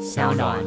[0.00, 0.58] 小暖。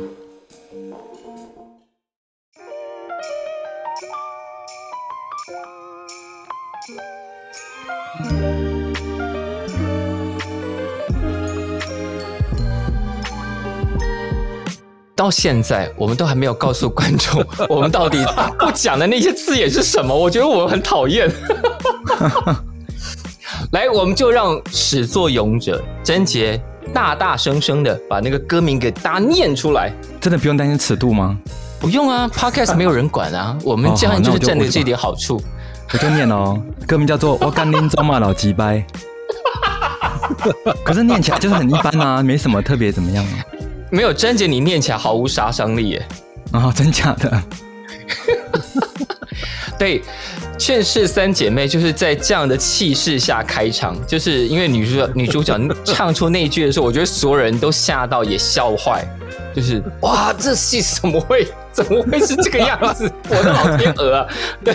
[15.16, 18.24] 到现在，我们都还没有告诉观众， 我们到底
[18.60, 20.14] 不讲的那些字眼是什么？
[20.16, 21.30] 我觉得我们很讨厌。
[23.72, 26.62] 来，我们就让始作俑者贞洁
[26.94, 29.92] 大大声声的把那个歌名给大家念出来。
[30.22, 31.38] 真的不用担心尺度吗？
[31.80, 35.42] 不用啊，Podcast 没有人管啊， 我们这样就是占了这一点好处。
[35.92, 38.84] 我就念哦，歌名叫做《我干拎走马老鸡掰》，
[40.84, 43.46] 可是念起来就是很一般啊，没什么特别怎么样啊。
[43.92, 46.08] 没有贞姐，你念起来毫无杀伤力耶。
[46.52, 47.44] 啊，真假的？
[49.78, 50.00] 对，
[50.66, 59.06] 《劝世三姐妹》就是在这样的气势下开场，就是因为女主角女主角唱出那一句的时候，我觉得所有人都吓到也笑坏，
[59.54, 63.12] 就是 哇，这戏怎么会怎么会是这个样子？
[63.30, 64.28] 我的老天鹅啊！
[64.64, 64.74] 对。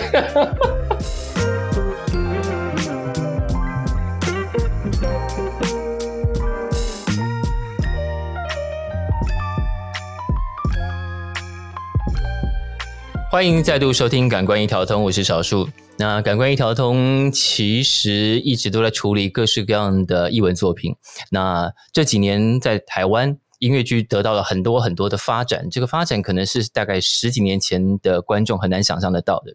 [13.31, 15.69] 欢迎再度收听《感官一条通》，我是少数。
[15.99, 20.95] 那《感官一条通》其实一直都在处理各式各样的译文作品。
[21.29, 29.53] 那这几年在台湾音乐剧得到了很多很多的发展，这个发展可能是大概十几年前的观众很难想象得到的。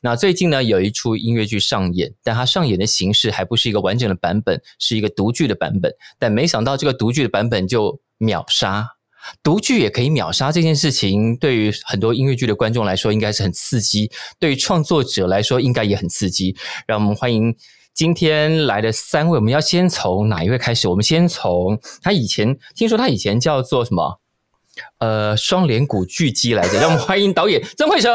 [0.00, 5.92] 那最近呢，有一出音乐剧上演，但它上演的形式还不是一个完整的版本，是一个独剧的版本。
[6.18, 8.88] 但没想到这个独剧的版本就秒杀。
[9.42, 16.56] 独剧也可以秒杀这件事情，对于很多音乐剧的观众来说，应该是很刺激；对于创作者来说，应该也很刺激。
[16.86, 17.54] 让我们欢迎
[17.94, 19.38] 今天来的三位。
[19.38, 20.88] 我们要先从哪一位开始？
[20.88, 24.20] 我们先从他以前听说他以前叫做什么？
[24.98, 26.78] 呃，双连鼓巨基来着。
[26.78, 28.10] 让我们欢迎导演曾慧成。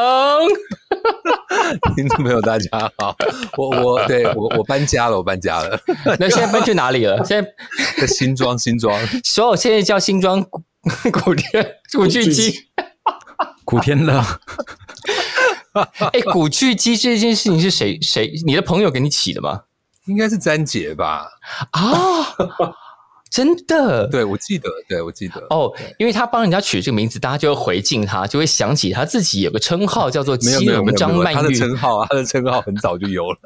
[1.96, 3.16] 听众朋友，大家好。
[3.58, 5.80] 我我对我我搬家了，我搬家了。
[6.20, 7.24] 那现在搬去哪里了？
[7.24, 7.50] 现在
[8.00, 9.00] 在新庄，新庄。
[9.24, 10.44] 所有现在叫新庄。
[11.12, 12.68] 古天古巨基，
[13.64, 14.24] 古天乐。
[16.14, 19.64] 哎，古巨基这件事情是谁谁你的朋友给你起的吗？
[20.06, 21.28] 应该是詹杰吧？
[21.72, 21.82] 啊，
[23.36, 24.08] 真的？
[24.08, 25.46] 对，我记得，对我记得。
[25.50, 31.36] 哦，因为他帮人家取这个名字，大家就会回敬他，就会想起他自己有个称号叫做“基隆张曼玉”。
[31.36, 33.38] 他的称号，他的称号很早就有了。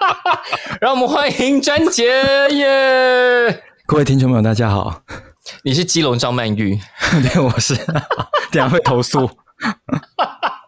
[0.80, 2.06] 让我们欢迎詹杰
[2.52, 3.62] 耶！
[3.84, 5.02] 各位听众朋友，大家好。
[5.62, 6.80] 你是基隆张曼玉，
[7.22, 7.76] 对，我是，
[8.50, 9.28] 等下会投诉。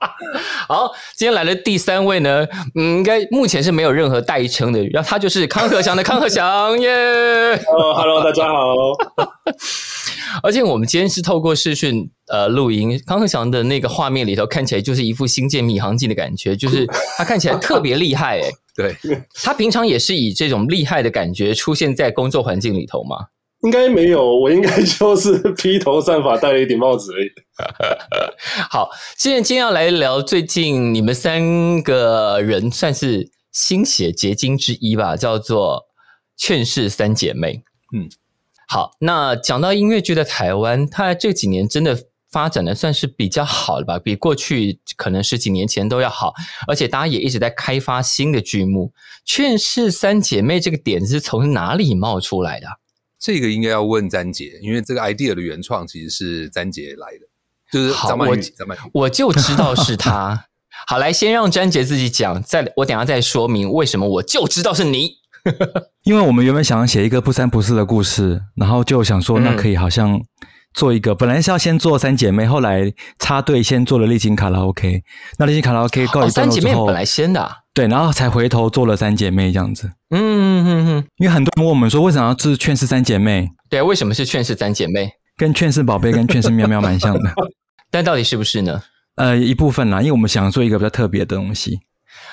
[0.66, 6.90] 好，今天来的第三位呢，嗯，应该目前是没有任何代称的，然后他就是康和祥的康和祥耶。
[6.90, 8.74] 哦，Hello，大家好。
[10.42, 16.86] 而且我们今天是透过视讯呃录音，康和祥的那个画面里头看起来就是一副星舰迷航记的感觉，就是
[17.18, 18.50] 他看起来特别厉害哎。
[18.76, 18.96] 对，
[19.42, 23.16] 他平常也是以这种厉害的感觉出现在工作环境里头吗？
[23.62, 27.28] 应该没有，我应该就是 披头散发，戴了一顶帽子而已。
[28.70, 28.88] 好，
[29.18, 35.76] 现在今天要来聊最近你们三个人算是心血结晶之一吧，叫做
[36.38, 37.54] 《劝世三姐妹》。
[37.94, 38.08] 嗯，
[38.66, 41.98] 好，那讲到音乐剧在台湾，它这几年真的
[42.30, 43.98] 发展的算是比较好了吧？
[43.98, 46.32] 比过去可能十几年前都要好，
[46.66, 48.90] 而且大家也一直在开发新的剧目。
[49.26, 52.66] 《劝世三姐妹》这个点子是从哪里冒出来的？
[53.20, 57.26] 这个应该要问詹杰，因为这个 idea 的原创其实是詹杰来的，
[57.70, 58.40] 就是张曼玉。
[58.40, 60.46] 张曼玉，我就知道是他。
[60.86, 65.20] 好，来先让詹杰自己讲，再我等下再说明为什么我就知道是你。
[66.04, 70.20] 因为我们原本想要写一个不三不四的故事，然后就想说，那可以好像
[70.72, 75.02] 做一个，本来是要先做三姐妹，后来插队先做了丽晶卡拉 OK。
[75.38, 77.50] 那丽晶卡拉 OK 告一段落之后，本来先的。
[77.74, 79.90] 对，然后才回头做了三姐妹这样子。
[80.10, 83.48] 嗯嗯嗯嗯，因为很多人问我们说，为什么要是劝世三姐妹？
[83.68, 85.10] 对，为什么是劝世三姐妹？
[85.36, 87.32] 跟劝世宝贝跟劝世喵喵蛮像的，
[87.90, 88.82] 但到底是不是呢？
[89.16, 91.80] 呃，一部分啦，因为我们想做一个比较特别的东西。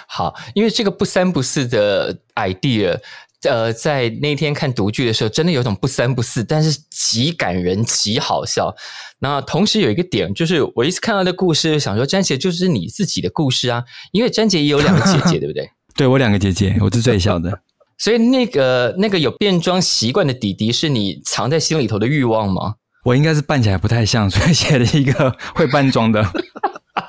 [0.07, 2.99] 好，因为这个不三不四的 idea。
[3.47, 8.73] 呃，在那天看独剧的时候，真的有种不三不四，但是极感人、极好笑。
[9.19, 15.69] 那同时有一个点，就是我一次看到的故事，想说詹姐就是你自己的故事啊，因为詹姐也有两个姐姐， 对不对？
[15.95, 17.61] 对我两个姐姐，我是最小的。
[17.97, 22.75] 所以那个那个有变装习惯的弟弟，是你藏在心里头的欲望吗？
[23.03, 26.23] 我应该是扮起来不太像，所以写了一个会扮装的。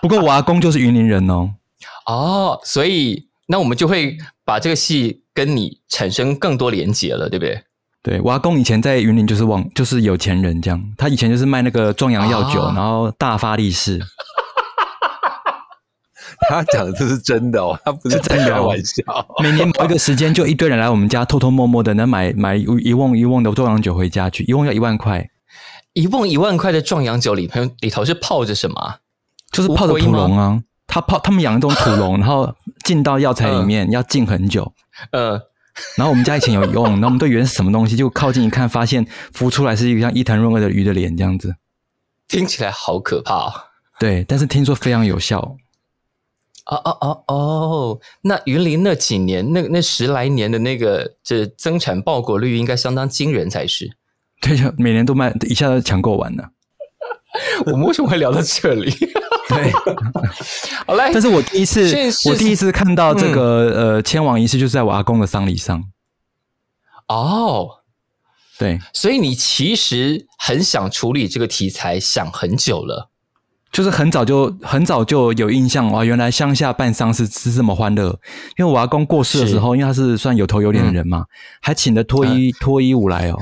[0.00, 1.50] 不过我阿公就是云林人哦。
[2.06, 5.25] 哦，所以那我们就会把这个戏。
[5.39, 7.62] 跟你产生更多连结了，对不对？
[8.03, 10.85] 对，我阿公以前在云林就是旺，就是有钱人这样。
[10.97, 14.00] 他以前就是卖那个壮阳药酒，然后大发利市。
[16.50, 19.05] 他讲的这是真的哦，他不是在开玩笑。
[19.41, 25.31] 每年某一个时间，就一堆人来我们家偷偷摸摸的，能买买一瓮一瓮的壮阳酒回家去，一瓮要一万块。
[25.93, 28.97] 一瓮一万块的壮阳酒里头里头是泡着什么？
[29.53, 30.61] 就是泡着土龙啊。
[30.88, 32.52] 他泡他们养一种土龙， 然后
[32.85, 34.73] 进到药材里面要浸很久。
[35.12, 35.40] 呃，
[35.96, 41.55] 然后我们家以前有一瓮， 然后我们对原是什么东西，就靠近一看，发现浮出来是一个像伊藤润二的鱼的脸这样子。
[42.26, 43.69] 听起来好可怕。
[44.00, 45.56] 对，但是听说非常有效。
[46.67, 53.96] 哦哦哦哦，那云林那几年，那那十来年的那个这增产报果率应该相当惊人才是。
[54.40, 56.50] 对，每年都卖，一下子抢购完了。
[57.67, 58.90] 我们为什么会聊到这里？
[59.49, 59.73] 对，
[60.87, 61.11] 好嘞。
[61.12, 61.90] 但是我第一次，
[62.29, 63.43] 我第一次看到这个
[63.75, 65.85] 呃迁往仪式，就是在我阿公的丧礼上。
[67.08, 67.69] 哦，
[68.58, 73.11] 对，所以你其实很想处理这个题材，想很久了。
[73.70, 78.19] 就是很早就很早就有印象哇，原来乡下办丧是是这么欢乐。
[78.56, 81.26] 因为我阿公过世的时候，因为他是算有头有脸的人嘛，
[81.61, 83.38] 还请了脱衣脱衣舞来哦。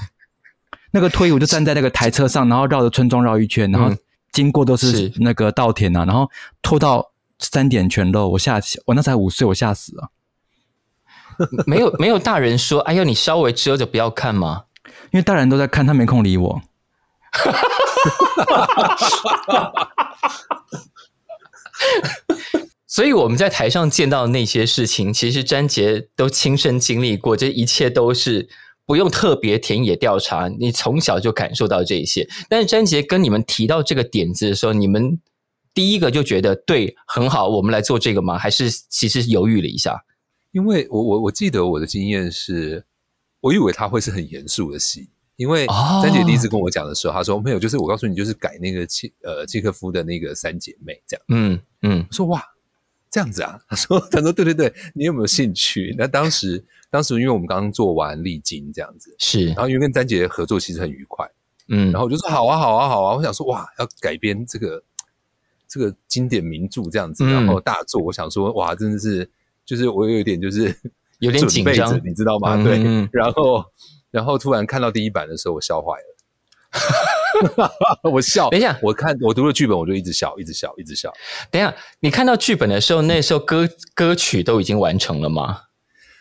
[0.96, 3.94] 那个推我就站在那个台车上，然后绕着村庄绕一圈，然后
[4.32, 6.30] 经过都是那个稻田啊，然后
[6.62, 8.30] 拖到三点全漏。
[8.30, 10.08] 我吓，我那才五岁，我吓死了。
[11.66, 14.62] 没有没有大人说，哎呀，你稍微遮着不要看吗？
[15.10, 16.62] 因为大人都在看，他没空理我。
[22.86, 28.48] 所以我们在台上见到的那些事情，其实詹杰都亲身经历过，这一切都是
[28.86, 32.26] 不用特别田野调查，你从小就感受到这一些。
[32.48, 35.20] 但是詹杰跟你们提到这个点子的时候，你们
[35.74, 38.38] 第一个就觉得对很好，我们来做这个吗？
[38.38, 40.04] 还是其实犹豫了一下？
[40.52, 42.84] 因为我我我记得我的经验是，
[43.40, 45.10] 我以为他会是很严肃的戏。
[45.36, 51.24] 因为詹姐第一次跟我讲的时候，她说没有，就是我告诉你，就是改那个契呃契诃夫的那个三姐妹这样。
[51.28, 52.42] 嗯嗯，说哇
[53.10, 55.94] 这样子啊，他说 他说对对对，你有没有兴趣？
[55.98, 56.64] 那当时
[56.96, 61.30] 当时因为我们刚刚做完历经这样子，是，然后因为跟詹姐合作其实很愉快，
[61.68, 64.82] 嗯，然后我就说好啊好啊好啊，我想说哇要改编这个
[65.68, 69.30] 这个经典名著这样子，然后大作，我想说哇真的是
[69.66, 70.74] 就是我有一点就是
[71.20, 72.56] 有点紧张，你知道吗？
[72.64, 72.78] 对，
[73.12, 73.62] 然后。
[74.12, 76.16] 然后突然看到第一版的时候，我笑坏了。
[78.10, 81.12] 我笑， 等一下，我看我读了剧本，我就一直笑，一直笑，一直笑。
[81.50, 85.64] 等一下，你看到剧本的时候，那时候歌歌曲都已经完成了吗？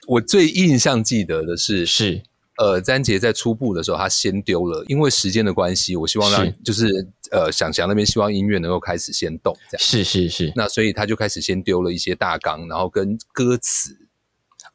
[0.07, 2.21] 我最印象记得的是，是
[2.57, 10.53] 呃，詹杰在初步的时候，他先丢了，因为时间的关系，我希望让就是呃，想想那边希望音乐能够开始先动，这样是是是。
[10.55, 13.97] 那所以他就开始先丢了一些大纲，然后跟歌词。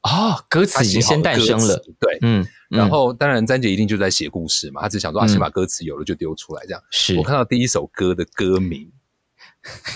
[0.02, 6.82] 哦，歌词已经先诞生了，对，嗯，然后当然詹杰一定就在写故事嘛，他只想说啊，先把歌词有了就丢出来，这样。
[6.90, 8.90] 是我看到第一首歌的歌名，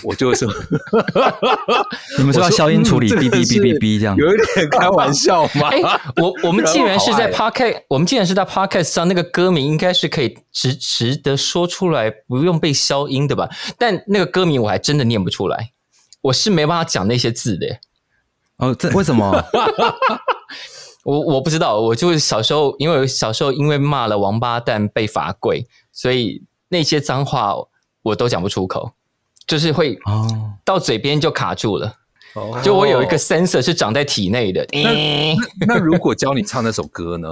[0.03, 0.47] 我就说，
[2.17, 5.69] 你们说要消音处理，哔哔哔哔哔这样，有一点开玩笑吗？
[6.17, 13.49] 我我们既然是在 podcast，我们既然是在 podcast 上，那个歌名应该是可以值值得说出来，不用被消音的吧？
[13.77, 15.71] 但那个歌名我还真的念不出来，
[16.21, 17.67] 我是没办法讲那些字的。
[18.57, 19.43] 哦，这为什么？
[21.03, 27.53] 我我不知道，我就是小时候，因为小时候因为骂了王八蛋被罚跪，所以那些脏话
[28.01, 28.91] 我都讲不出口，
[29.47, 31.95] 就是会哦到嘴边就卡住了。
[32.33, 34.65] 哦，就我有一个 sensor 是长在体内的。
[34.71, 35.35] 那
[35.67, 37.29] 那如果教你唱那首歌呢？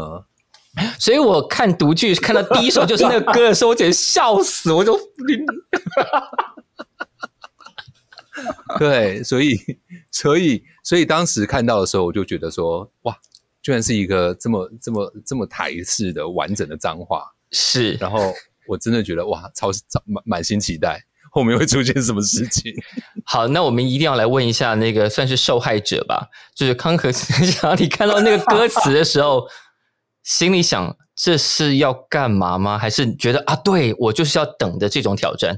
[0.97, 4.99] 所以我看独剧看到第一首就是那个歌的时候，我简直笑死，我就。
[8.79, 9.55] 对，所以，
[10.11, 13.15] 所以，所以当时看到的时候，我就觉得说，哇，
[13.61, 17.93] 居然是一个这么、这么、这么台式的完整的脏话，是。
[17.93, 18.33] 然后
[18.67, 19.69] 我真的觉得，哇，超
[20.05, 20.99] 满满心期待
[21.33, 22.71] 后面会出现什么事情。
[23.25, 29.43] 好，那我们一定要来问一下那个算是受害者吧，就是康和祥， 你看到那个歌词的时候，
[30.23, 32.77] 心里想这是要干嘛吗？
[32.77, 35.57] 还是觉得啊，对我就是要等的这种挑战？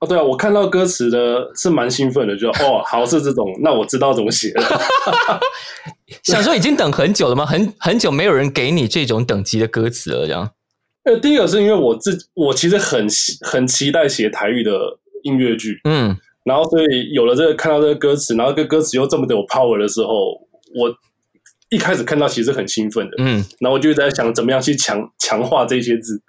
[0.00, 5.40] 哦，对啊，我看到歌词的是蛮兴奋的，就哦，好是这种，那我知道怎么写了。
[6.22, 7.46] 想说已经等很久了吗？
[7.46, 10.50] 很很久没有人给你这种等级的歌词了，这样。
[11.04, 13.06] 呃，第一个是因为我自我其实很
[13.40, 14.72] 很期待写台语的
[15.26, 20.08] 音乐剧，嗯，然后所以有了这个看到这个歌词，然后这个歌词又这么的有 power 的时候，
[20.78, 20.94] 我
[21.70, 26.22] 一开始看到其实很兴奋的，嗯，然后我就在想怎么样去强强化这些字。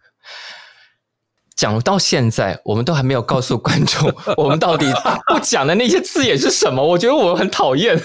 [1.55, 4.85] 讲到现在，我们都还没有告诉观众， 我们到底
[5.27, 6.83] 不讲的那些字眼是什么？
[6.85, 7.99] 我觉得我很讨厌。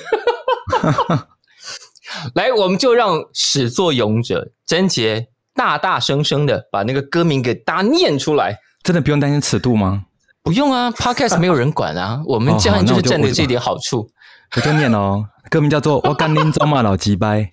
[2.35, 8.59] 来，我们就让始作俑者贞杰大大声声的把那个歌名给大家念出来。
[8.83, 10.07] 真的不用担心尺度吗？
[10.43, 14.11] 不用啊，Podcast 没有人管啊， 我们这样就是占了这点好处。
[14.57, 17.49] 我就念哦，歌名叫做《我干拎走马老鸡掰》，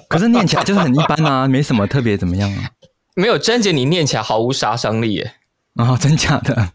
[0.08, 2.70] 可是念起来就是很一般啊，没什么特别怎么样啊。
[3.14, 5.34] 没有詹姐，你念起来毫无杀伤力耶。
[5.76, 6.72] 啊，真假的？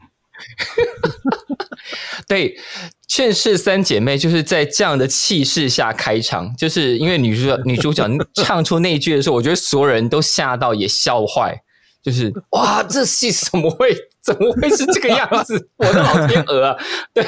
[2.29, 2.55] 对，
[3.07, 11.61] 《劝世三姐妹》就是在这样的气势下开场，就是因为女主角女主角唱出那一句的时候，我觉得所有人都吓到也笑坏。
[12.01, 13.93] 就是哇，这戏怎么会
[14.33, 15.69] 怎么会是这个样子？
[15.77, 16.77] 我的老天鹅啊！
[17.13, 17.25] 对，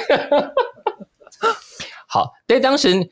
[2.08, 3.10] 好，对，当时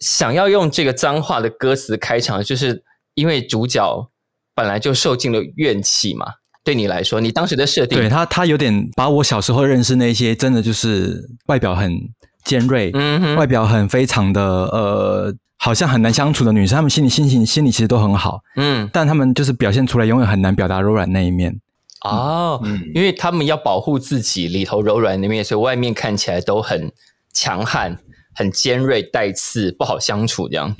[0.00, 4.10] 想要用这个脏话的歌词开场，就是因为主角
[4.54, 6.26] 本来就受尽了怨气嘛。
[6.62, 11.98] 对你来说，你当时的设定，对他，他有点把我小时候认识那些真的就是外表很
[12.44, 15.34] 尖锐，嗯，外表很非常的呃。
[15.62, 21.54] 好像很难相处的女生，她们心里心情心里其实都很好，嗯，但她们就是表现出来永远很难表达柔软那一面
[22.02, 26.90] 哦，嗯，因为他们要保护自己里头柔软那面，所以外面看起来都很
[27.32, 27.98] 强悍、
[28.34, 30.74] 很尖锐、带刺，不好相处这样。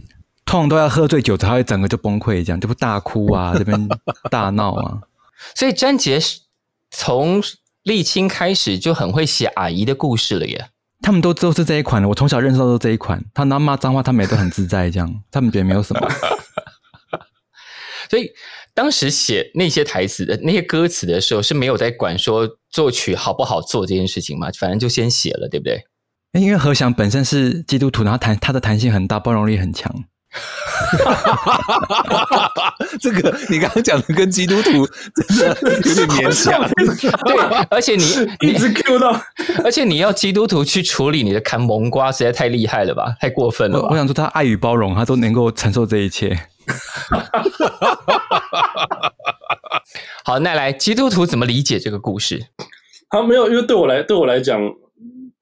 [0.47, 3.89] 通常都要喝醉酒才会整个就崩溃，这样就不大哭啊，这边
[4.31, 4.99] 大闹啊。
[5.55, 6.19] 所以詹杰
[6.91, 7.41] 从
[7.85, 10.71] 沥青开始就很会写阿姨的故事了耶。
[11.03, 13.25] 他们都都是这一款的，我从小认识到都这一款。
[13.33, 16.09] 他拿骂脏话，他们也都很自在，这样他们觉得没有什么。
[18.11, 18.29] 所以
[18.81, 24.49] 当时写那些台词的那些歌词的时候，是没有在管说作曲好不好做这件事情嘛？
[24.59, 25.85] 反正就先写了，对不对？
[26.41, 29.95] 因为何翔本身是基督徒，然后弹他的弹性很大，包容力很强。
[30.33, 32.75] 哈哈哈哈哈！
[32.99, 34.87] 这个你刚刚讲的跟基督徒
[35.27, 35.49] 真的
[35.85, 36.71] 有点勉强。
[37.27, 38.05] 对，而且你
[38.49, 39.21] 一直 Q 到，
[39.63, 43.15] 而且你要基督徒去处理你的砍蒙瓜，实在太厉害了吧？
[43.21, 43.83] 太过分了。
[43.91, 46.39] 我想说，他爱与包容，他都能够承受这一切。
[50.25, 52.47] 好，那来基督徒怎么理解这个故事？
[53.09, 54.61] 他没有，因为对我来，对我来讲。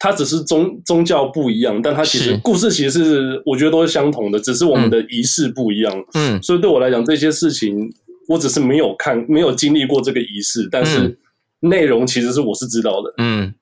[0.01, 5.93] 它只是宗宗教不一样，但它其实故事其实是我觉得都是相同的，只是我们的仪式不一样。
[6.15, 7.93] 嗯，所以对我来讲，这些事情
[8.29, 11.19] 我只是没有看、没有经历过这个仪式，但是
[11.59, 13.13] 内容其实是我是知道的。
[13.19, 13.53] 嗯，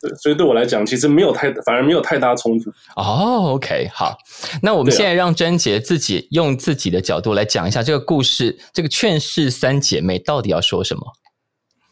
[0.00, 2.70] 对，所以对我来讲，其实没有太反而没有太大冲突。
[2.96, 4.16] 哦，OK，好，
[4.62, 11.02] 那我们现在让贞杰自己用自己的角度来讲一下这个故事，这个劝世三姐妹到底要说什么。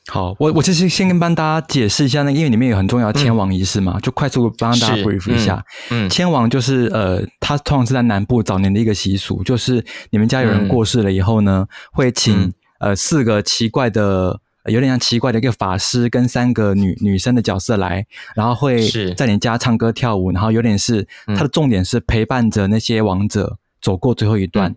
[0.09, 5.65] 好，我我其实先跟帮大家解释一下，那因为里面有很重要的迁王仪式嘛，就快速帮大家 brief 一下。
[5.89, 24.75] 嗯，迁王就是呃，它通常是在南部早年的一个习俗，就是你们家有人过世了以后呢，会请呃四个奇怪的，有点像奇怪的一个法师跟三个女女生的角色来，然后会在你家唱歌跳舞，然后有点是它的重点是陪伴着那些亡者走过最后一段。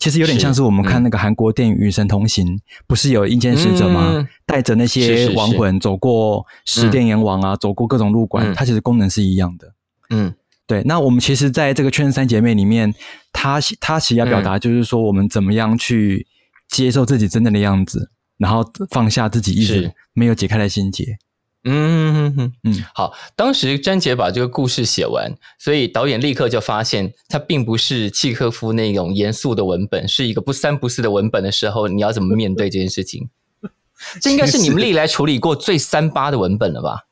[0.00, 2.46] 其实有点像是我们看那个韩国电影《与神同行》，
[2.86, 4.26] 不是有阴间使者吗？
[4.46, 9.74] 带着那些亡魂走过十殿阎王啊，走过各种路馆，它其实功能是一样的。
[10.08, 10.32] 嗯，
[10.66, 10.82] 对。
[10.86, 12.94] 那我们其实在这个《圈三姐妹》里面，
[13.34, 16.26] 她她其实要表达就是说，我们怎么样去
[16.70, 18.10] 接受自己真正的样子，
[18.42, 21.16] 然后放下自己一直没有解开的心结。
[21.64, 23.14] 嗯嗯嗯，好。
[23.36, 33.30] 当时詹杰把这个故事写完，所以导演立刻就发现，它并不是契诃夫那种严肃的文本，是一个不三不四的文本的时候，你要怎么面对这件事情？
[34.20, 37.06] 这应该是你们历来处理过最三八的文本了吧？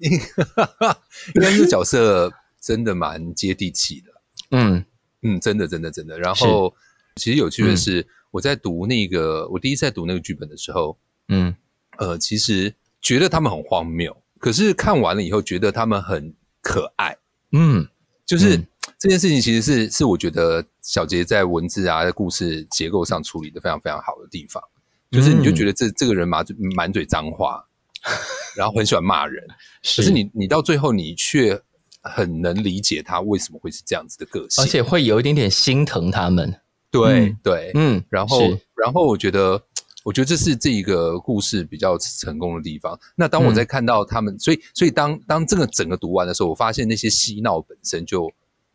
[0.00, 2.30] 应该是角色
[2.60, 4.10] 真的蛮接地气的。
[4.50, 4.84] 嗯
[5.22, 6.18] 嗯，真的真的真的。
[6.18, 6.74] 然后，
[7.16, 10.98] 其实有趣的是，我在读那个我第一次在读那个剧本的时候，
[11.28, 11.54] 嗯
[11.98, 12.74] 呃，其实。
[13.04, 17.16] 觉得他们很荒谬，可是看完了以后，觉得他们很可爱。
[17.50, 17.84] 嗯，
[18.24, 18.56] 就是
[18.96, 24.62] 这件事情其实是是我觉得小杰在文字啊、在故事结构上处理的非常非常好的地方。
[25.10, 26.46] 就是你就觉得这这个人满
[26.76, 27.66] 满嘴脏话，
[28.56, 29.44] 然后很喜欢骂人，
[29.96, 31.60] 可是你你到最后你却
[32.02, 36.54] 很能理解他为什么会是这样子的个性，而且会有一点点心疼他们。
[36.92, 38.38] 对对，嗯，然后
[38.76, 39.60] 然后我觉得。
[40.04, 42.98] 我觉得这是这一个故事比较成功的地方。
[43.14, 48.28] 那当我在看到他们，所以所以当当这个整个读完的时候，我发现那些嬉闹本身就，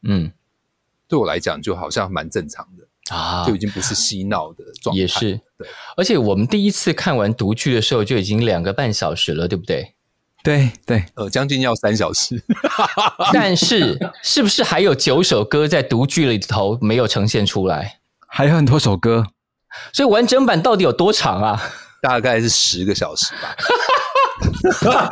[0.04, 0.32] 嗯，
[1.06, 5.02] 对我来讲就好像蛮正常的啊，就已经不是嬉闹的状态。
[5.02, 5.68] 也是，对。
[5.98, 9.96] 而且我们第一次看完读剧的时候就已经两个半小时了，对不对？
[10.46, 12.42] 对对，呃，将近要三小时。
[13.34, 18.00] 但是是不是还有九首歌在读剧里头没有呈现出来？
[18.28, 19.26] 还有很多首歌。
[19.94, 21.62] 所以完整版到底有多长啊？
[22.02, 23.56] 大概是十个小时吧。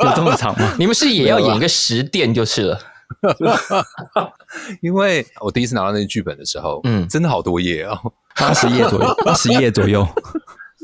[0.02, 0.74] 有这么长吗？
[0.78, 2.78] 你们是也要演一个十殿就是了？
[4.82, 7.98] 因为我第一次拿到那个剧本的时候，嗯，真的好多页哦，
[8.36, 10.06] 八十页左右，八十页左右。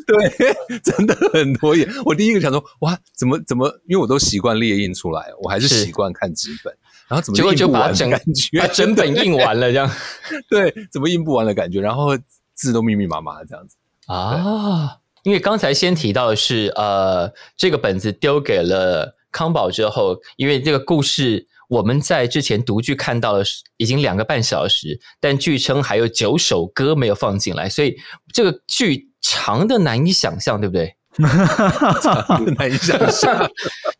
[0.06, 1.88] 对，真的很多页。
[2.04, 3.68] 我第一个想说，哇，怎么怎么？
[3.88, 6.74] 因为我都习惯列印出来，我还是习惯看纸本。
[7.12, 9.90] 然后怎么结果就把整感觉把整本印完了这样？
[10.48, 11.78] 对，怎么印不完的感觉？
[11.78, 12.16] 然后
[12.54, 13.76] 字都密密麻麻这样子
[14.06, 14.96] 啊。
[15.24, 23.44] 因为刚才先提到的是，呃，这个本子丢给了康宝之后，因为这个故事我们在之前读剧看到了
[23.76, 27.94] 已经两个半小时，但据称还有九首歌没有放进来，所以
[28.32, 29.10] 这个剧。
[29.24, 30.96] 长的难以想象，对不对？
[31.18, 33.50] 难以想象，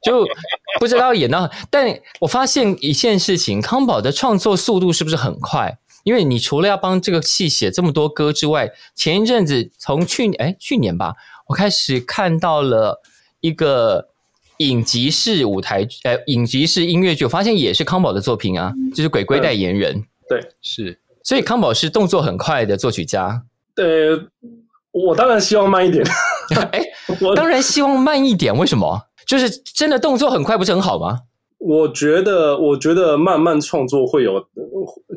[0.03, 0.27] 就
[0.81, 1.51] 不知道演到。
[1.69, 1.87] 但
[2.21, 5.79] 我发现一件事情，康宝的创作速度是不是很快？
[6.05, 11.15] 因为你除了要帮这个戏写这么多歌之外，前一阵子从去年哎去年吧，
[11.49, 13.03] 我开始看到了
[13.41, 14.09] 一个
[14.57, 20.01] 影集式舞台呃影集式音乐剧，我发现也是康宝的作品啊，就是《鬼鬼代言人》。
[20.29, 20.99] 对，是。
[21.23, 23.43] 所以康宝是动作很快的作曲家。
[23.75, 24.19] 对。
[24.91, 26.05] 我当然希望慢一点，
[26.71, 26.82] 哎，
[27.35, 28.57] 当然希望慢一点。
[28.57, 29.01] 为什么？
[29.27, 31.21] 就是真的动作很快，不是很好吗？
[31.59, 34.45] 我觉得，我觉得慢慢创作会有，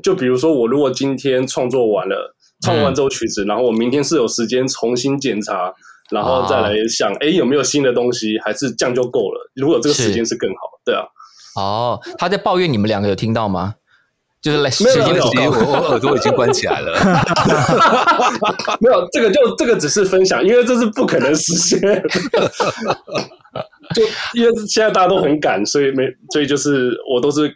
[0.04, 5.74] 就比如说，我如果今天创作完了，创完这首曲子，然后我明天是有时间重新检查，
[6.12, 8.38] 然后再来想，哎，有没有新的东西？
[8.46, 9.52] 还是这样就够了？
[9.56, 11.02] 如果这个时间是更好，对啊。
[11.56, 13.74] 哦，他在抱怨你们两个有听到吗？
[14.46, 16.94] 就是来时间不够，我我耳朵已经关起来了。
[18.80, 21.82] 没有，这个就这个只是分享，因为这是不可能实现。
[23.96, 24.04] 就
[24.36, 27.52] 因为现在大家都很赶，所以没，所以就是我都是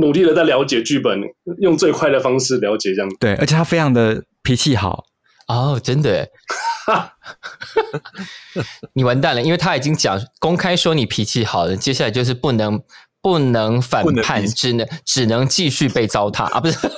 [0.00, 1.20] 努力的在了解剧本，
[1.60, 3.10] 用最快的方式了解这样。
[3.20, 5.04] 对，而且他非常的脾气好
[5.48, 6.26] 哦，真的。
[8.94, 12.82] 你完蛋了，因为他已经讲公开说你脾气好了，接下来就是不能。
[13.22, 16.60] 不能反叛，只能只能继续被糟蹋啊！
[16.60, 16.76] 不是，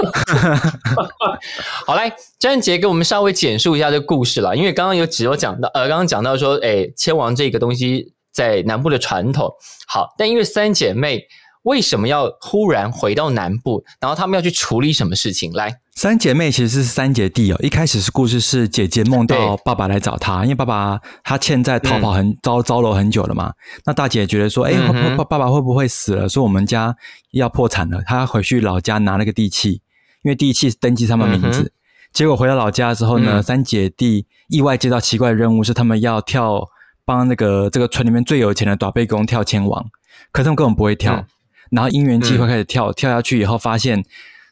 [1.86, 9.52] 好来，张杰给我们稍微简述一下这个故事了，因为刚刚有只有讲到，呃，刚刚讲到说，哎，千王这个东西在南部的传统，
[9.86, 11.24] 好，但因为三姐妹。
[11.64, 13.84] 为什么要忽然回到南部？
[14.00, 15.50] 然后他们要去处理什么事情？
[15.52, 17.56] 来，三姐妹其实是三姐弟哦。
[17.62, 23.54] 一开始是故事是姐姐梦到爸爸来找她，因为爸爸他欠债逃跑很遭遭楼很久了嘛。
[23.86, 24.74] 那大姐觉得说，哎，
[25.16, 26.28] 爸爸爸会不会死了？
[26.28, 26.94] 说我们家
[27.30, 29.80] 要破产了，她回去老家拿那个地契，
[30.22, 31.72] 因为地契登记他们名字。
[32.12, 36.68] 结果回到老家之后呢，三姐弟意外接到奇怪的任务，是他们要跳
[37.06, 39.86] 帮那个这个村里面最有钱的短背公跳千王，
[40.30, 41.24] 可他们根本不会跳。
[41.70, 44.04] 然后因缘际会开始跳跳下去以后，发现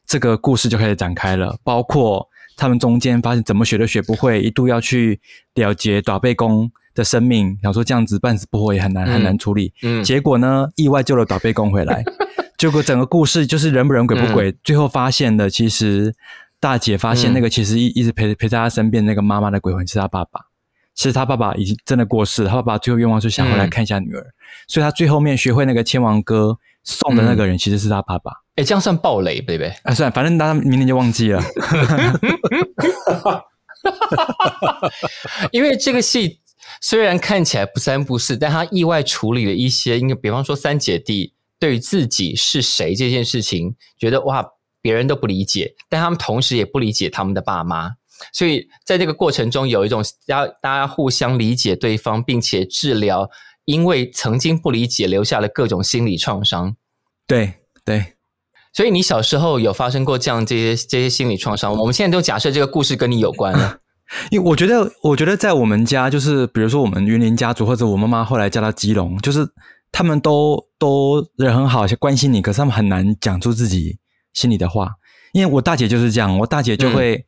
[0.07, 1.59] 这个故事就开始展开了。
[1.63, 5.21] 包括他们中间发现怎么学都学不会，一度要去
[5.55, 9.73] 了结短背公的生命，想说这样子半死不活也很难很难处理。
[9.83, 12.05] 嗯，结果呢，意外救了短背公回来。
[12.59, 16.15] 结果整个故事就是人不人鬼不鬼，最后发现的其实
[16.61, 20.41] 大姐发现那个其实一一直陪陪在她身边那个妈妈的鬼魂是她爸爸。
[20.95, 24.27] 其实他爸爸已经真的过世了，他爸爸最后愿望是想回来看一下女儿，
[24.69, 26.59] 所以他最后面学会那个千王歌。
[26.85, 29.73] 送的那个人其实是他爸爸，哎，这样算暴雷对不对？
[29.85, 31.41] 啊，算，反正他明年就忘记了。
[35.53, 36.41] 因为这个戏
[36.81, 44.45] 虽然看起来不三不四，但他意外处理了一些，因为比方说三姐弟对于自己是谁这件事情，觉得哇，
[44.81, 47.93] 别人都不理解，但他们同时也不理解他们的爸妈，
[48.33, 53.31] 所以在这个过程中有一种要大家互相理解对方，并且治疗。
[53.65, 56.77] 因为曾经不理解，留下了各种心理创伤。
[57.27, 58.15] 对对，
[58.73, 61.73] 所以你小时候有发生过这样这些这些心理创伤？
[61.77, 63.79] 我们现在都假设这个故事跟你有关了。
[64.31, 69.49] 因为我觉得，我觉得在我们家，就是比如说我们云林家族，或者我妈妈后来嫁到基隆，就是
[69.91, 73.99] 他们都都人很好，关心你，可是他们很难讲出自己
[74.35, 74.91] 心里的话。
[75.33, 77.25] 因为我大姐就是这样，我大姐就会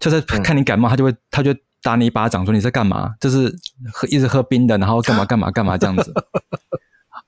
[0.00, 1.54] 就是看你感冒，她就会她就。
[1.86, 3.14] 打你一巴掌，说你在干嘛？
[3.20, 3.54] 就是
[3.92, 6.12] 喝一直喝冰的，然后干嘛 干嘛干嘛这样子。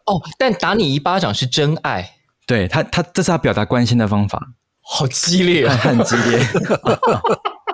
[0.06, 2.14] 哦，但打你一巴掌是真爱。
[2.44, 4.48] 对他，他这是他表达关心的方法。
[4.82, 6.40] 好激烈啊， 很激烈。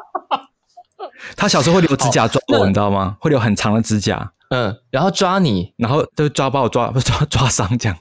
[1.34, 3.16] 他小时候会留指甲抓我，你知道吗？
[3.18, 4.32] 会留很长的指甲。
[4.50, 7.96] 嗯，然后抓你，然后就抓把我抓抓抓伤这样。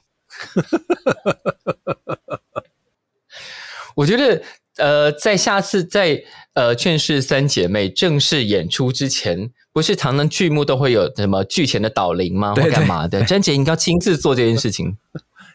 [3.96, 4.44] 我觉得。
[4.78, 12.56] 呃，在下次在呃劝世三姐妹正式演出之前，不是常常剧目都会有什么剧前的导灵吗？
[12.56, 13.22] 或干嘛的？
[13.26, 14.98] 詹姐应该亲自做这件事情。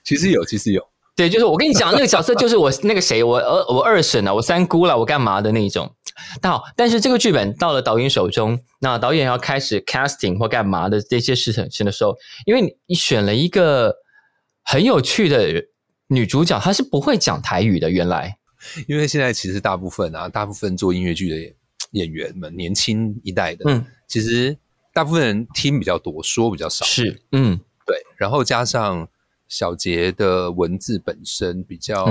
[0.05, 0.83] 其实有，其实有。
[1.17, 5.93] 对，就是我跟你讲，那个角色就是我那个谁，我二我二婶啊，我三姑了，我干嘛的那一种。
[6.41, 13.97] 那好，但是这个剧本到了导演手中，那导演要开始 casting 或干嘛的这些事情的时候，因为你选了一个
[14.63, 15.65] 很有趣的
[16.07, 18.38] 女主角她是不会讲台语的，原来。
[18.87, 21.55] 因为现在其实大部分啊，大部分做音乐剧的
[21.92, 24.57] 演员们，年轻一代的，嗯，其实
[24.92, 26.85] 大部分人听比较多，说比较少。
[26.85, 27.97] 是，嗯，对。
[28.16, 29.09] 然后加上
[29.49, 32.05] 小杰的文字本身比较，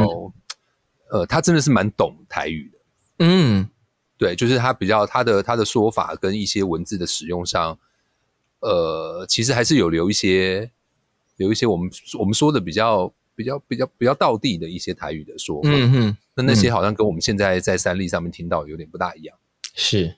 [1.12, 2.80] 呃，他真的是蛮懂台语的。
[3.20, 3.70] 嗯，
[4.18, 7.78] 对，就是他比较他的他的说法跟一些文字的使用上，
[8.62, 10.72] 呃，其实还是有留一些
[11.36, 13.14] 留一些我们我们说的比较。
[13.38, 19.36] 比较比较比较道地的一些台语的说法，嗯哼，那那些好像跟我们现在在三立上面听到有点不大一样，
[19.74, 20.16] 是，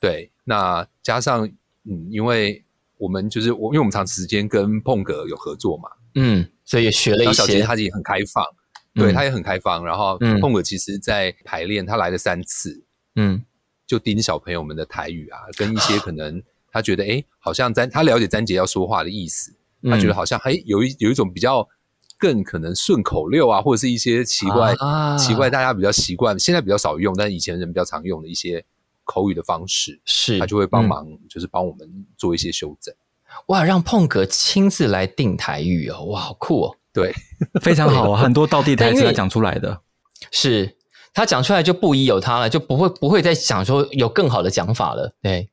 [0.00, 1.46] 对，那加上
[1.84, 2.64] 嗯，因为
[2.96, 7.32] 我们就是我，因为我们长时间跟碰哥有合作嘛，嗯，所以也学了一些。
[7.34, 8.42] 小杰他也很开放，
[8.94, 12.82] 对他也很开放，然后碰哥其实在排练，他来了三次，
[13.16, 13.44] 嗯，
[13.86, 21.68] 就盯小朋友们的台语啊，跟一些可能他觉得哎，好像詹他了解詹杰要说话的意思，他觉得好像哎有一有一种比较。
[22.18, 24.74] 更可能顺口溜啊，或者是一些奇怪、
[25.16, 28.64] 奇怪，大家比较习惯，现在比较少用，但是以前人比较常用的一些
[29.04, 32.92] 口语的方式，是他就会帮忙，就是帮我们做一些修正。
[33.46, 36.76] 哇，让碰哥亲自来定台语哦，哇，好酷哦！
[36.92, 37.14] 对，
[37.62, 39.80] 非常好啊， 很多道地台词他讲出来的，
[40.32, 40.76] 是
[41.14, 45.14] 他讲出来就不疑有他了，就不会不会再想说有更好的讲法了。
[45.22, 45.48] 对，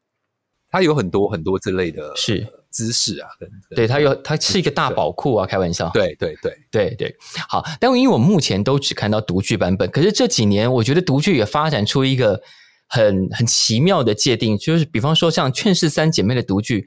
[0.71, 2.47] 他有很多很多之类的，是。
[2.75, 3.29] 姿势啊，
[3.73, 5.89] 对，它有，它是一个大宝库啊，开玩笑。
[5.93, 7.15] 对对对对对，
[7.47, 12.41] 好，但因为我目前都只看到独剧版本，可是这几年我觉得独剧也发展出一个
[12.89, 16.85] 很很奇妙的界定，就是比方说像《劝世三姐妹》的独剧，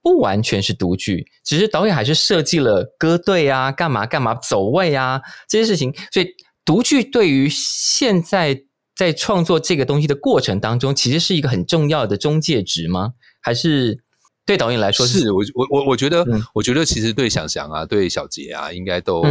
[0.00, 6.28] 不完全是独剧，只是导演还是设计了歌队啊，干嘛干嘛走位啊这些事情，所以
[6.64, 8.58] 独剧对于现在
[8.96, 13.12] 在创作这个东西的过程当中，其实是一个很重要的中介值吗？
[13.42, 14.05] 还是？
[14.46, 19.24] 对导演来说是我我我我觉得我觉得其实对想翔啊对小杰啊应该都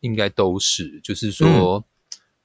[0.00, 1.82] 应该都是就是说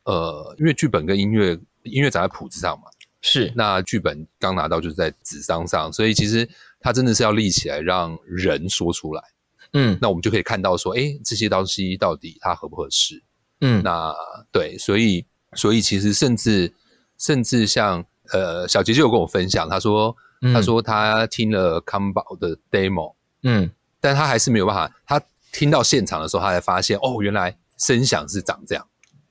[0.04, 2.84] 呃因为剧本跟音乐音乐长在谱子上嘛。
[3.22, 3.52] 是。
[3.56, 6.48] 那剧本刚拿到就是在纸张上所以其实
[6.80, 9.24] 它真的是要立起来让人说出来
[9.72, 9.98] 嗯。
[10.00, 13.24] 那我们就可以看到说哎这些东西到底它合不合适
[13.62, 13.82] 嗯。
[13.84, 14.14] 那
[14.52, 16.72] 对所以所以其实甚至
[17.18, 20.16] 甚至像呃小杰就有跟我分享他说。
[20.52, 23.70] 他说他听了康宝的 demo，嗯，
[24.02, 24.94] 但他还是没有办法。
[25.06, 28.88] 他听到现场的时候，他才发现哦，原来声响是长这样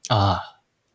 [0.08, 0.38] 啊。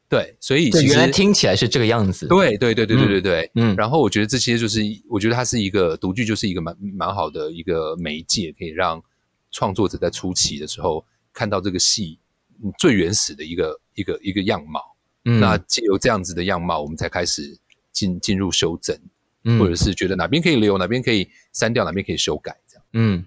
[0.10, 2.27] 对，所以其实原来听起来是这个样子。
[2.27, 3.75] 对对对对对对对，嗯。
[3.75, 9.03] 然后我觉得这些就是，我觉得它是一个独剧，就是一个蛮蛮好的一个媒介，可以让
[9.51, 12.17] 创作者在初期的时候看到这个戏
[12.80, 14.82] 最原始的一个一个一个样貌。
[15.25, 17.60] 嗯，那借由这样子的样貌，我们才开始
[17.91, 18.77] 进进入修
[19.48, 19.60] 正。
[19.60, 22.84] 或者是觉得哪边可以留，哪边可以删掉，哪边可以修改，这样。
[22.94, 23.26] 嗯，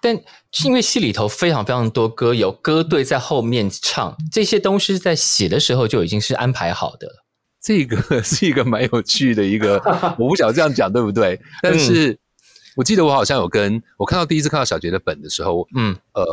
[0.00, 0.16] 但
[0.64, 7.24] 因为戏里头非常非常多歌，有歌队在后面唱，这些东西在写的时候就已经是安排好的了。
[7.60, 9.74] 这个 是一个蛮有趣的一个，
[10.18, 11.40] 我不晓得这样讲对不对？
[11.62, 12.16] 但是
[12.76, 16.24] 我记得我好像有跟我看到第一次看到小杰的本的时候，嗯，呃，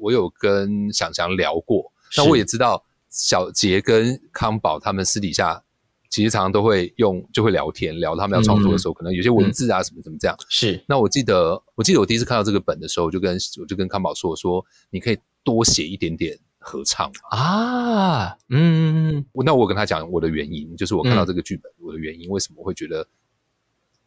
[0.00, 5.62] 我有跟想翔聊过，那我也知道小杰跟康宝他们私底下。
[6.10, 10.36] 其实常常都会用，就会聊天，聊他们要创作的时候，可能有些文字啊什么怎么这样。
[10.48, 10.82] 是。
[10.88, 18.36] 那我记得，我记得我第一次看到这个本的时候，我就跟我就跟康宝说，说你可以多写一点点合唱啊。
[18.48, 19.24] 嗯。
[19.44, 23.06] 那我跟他讲我的原因，就是我看到这个剧本，我的原因为什么会觉得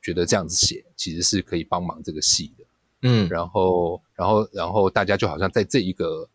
[0.02, 2.66] 觉得这样子写其实是可以帮忙这个戏的。
[3.04, 3.30] 嗯。
[3.30, 6.28] 然后，然后，然后大家就好像在这一个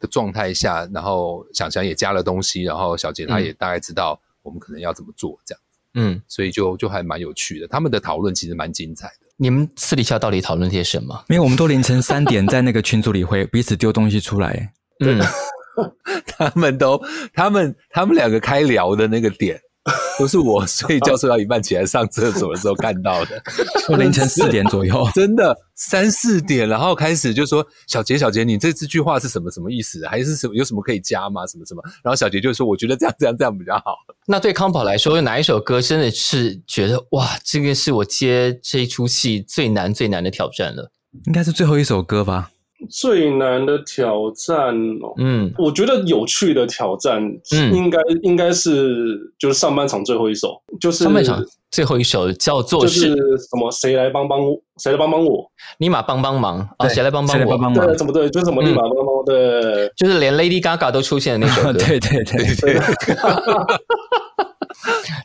[0.00, 4.20] 的状态下，然后想想也加了东西，然后小杰他也大概知道。
[4.44, 5.36] 我们可能要怎么做？
[5.44, 5.60] 这样，
[5.94, 7.66] 嗯，所以就就还蛮有趣的。
[7.66, 9.26] 他们的讨论其实蛮精彩的。
[9.36, 11.24] 你们私底下到底讨论些什么？
[11.28, 14.72] 没有，我们都凌晨三点在那个群组里会彼此丢东西出来。
[15.00, 15.20] 嗯，
[16.26, 17.02] 他们都，
[17.32, 19.60] 他们他们两个开聊的那个点。
[20.18, 23.42] 都是我睡觉睡到一半起来上厕所的时候看到的，
[23.98, 30.06] 凌晨四点左右， 真的三四点，然后开始就说小杰小杰，你这这句话是什么什么意思？
[30.06, 31.46] 还是什么有什么可以加吗？
[31.46, 31.82] 什么什么？
[32.02, 33.96] 然后小杰就说，我觉得这样这样这样比较好。
[34.26, 40.90] 那对康宝来说，哪一首歌真的是觉得哇，这个是我接这一出戏最难最难的挑战了？
[41.26, 42.50] 应该是最后一首歌吧。
[42.88, 47.22] 最难的挑战哦，嗯，我觉得有趣的挑战，
[47.72, 53.70] 应该应该是就是上半场最后一首，就是上半场最后一首叫做是什么？
[53.70, 54.60] 谁来帮帮我？
[54.78, 55.50] 谁来帮帮我？
[55.78, 56.88] 尼玛帮帮忙啊！
[56.88, 57.74] 谁来帮帮我？
[57.74, 58.28] 对，怎么对？
[58.30, 59.24] 就是什么尼玛帮帮忙？
[59.24, 61.72] 对，就是连 Lady Gaga 都出现的那首歌。
[61.72, 62.80] 对对对对。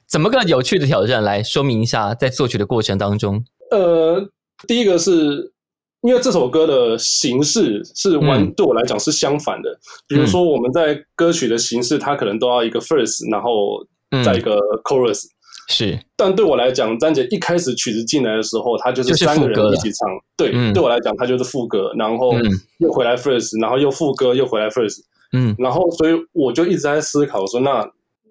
[0.07, 1.23] 怎么个有趣的挑战？
[1.23, 4.23] 来说明一下，在作曲的过程当中，呃，
[4.67, 5.53] 第一个是。
[6.01, 9.69] 因为这首歌的形式是完对我来讲是相反的。
[10.07, 13.85] 比如说我们在歌曲的形式，它可能都要一个 first，然后
[14.23, 15.23] 再一个 chorus。
[15.67, 20.09] 是，但对我来讲，张姐一开始曲子进来的时候，他就是三个人一起唱。
[20.37, 22.33] 对，对我来讲，他就是副歌，然后
[22.77, 24.99] 又回来 first，然后又副歌，又回来 first。
[25.33, 27.87] 嗯，然后所以我就一直在思考说，那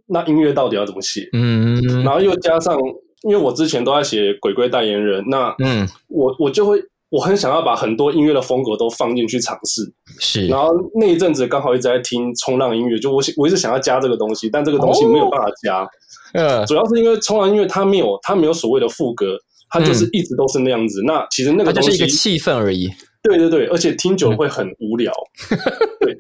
[0.07, 1.29] 那音乐到底要怎么写？
[1.35, 2.77] 嗯嗯，然后又加上，
[3.23, 6.83] 因为我之前都在写鬼鬼代言人，那嗯，我我就会。
[7.11, 9.83] 我很想要把很多音乐的风格都放进去尝试，
[10.21, 10.47] 是。
[10.47, 15.89] 然后那一阵子刚好一直在听冲浪音乐，就我我一直想要加这个东西，但这个东西没有办法加。
[16.35, 19.39] 嗯，主要是因为冲浪音乐它没有它没有所谓的副歌，
[19.71, 21.01] 它就是一直都是那样子。
[21.07, 22.91] 那其实那个就是一个气氛而已。
[23.23, 25.11] 对对对，而且听久会很无聊。
[26.01, 26.15] 对。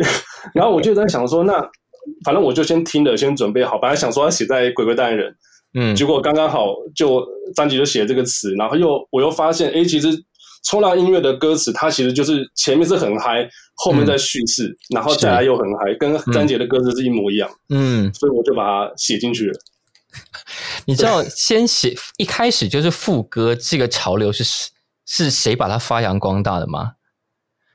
[0.54, 1.52] 然后我就在想说，那
[2.24, 5.30] 反正我就先听了，先准备好，本来想说要写在《鬼鬼代言人》，
[5.78, 7.22] 嗯，结果刚刚好就
[7.54, 10.08] 张杰就写这个词，然后又我又发现，哎，其实。
[10.64, 17.48] 冲浪音乐的歌词，它其实就是前面是很嗨，后面在叙事，然后再来又很嗨，跟张杰的歌词是一模一样。
[17.70, 19.58] 嗯，所以我就把它写进去了。
[20.86, 24.44] 你知道，先写一开始就是副歌这个潮流是
[25.06, 26.92] 是谁把它发扬光大的吗？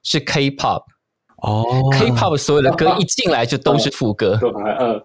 [0.04, 0.84] 是 K-pop
[1.44, 4.40] 哦，K-pop 所有的歌 一进来就都是副歌。
[4.80, 5.02] 嗯，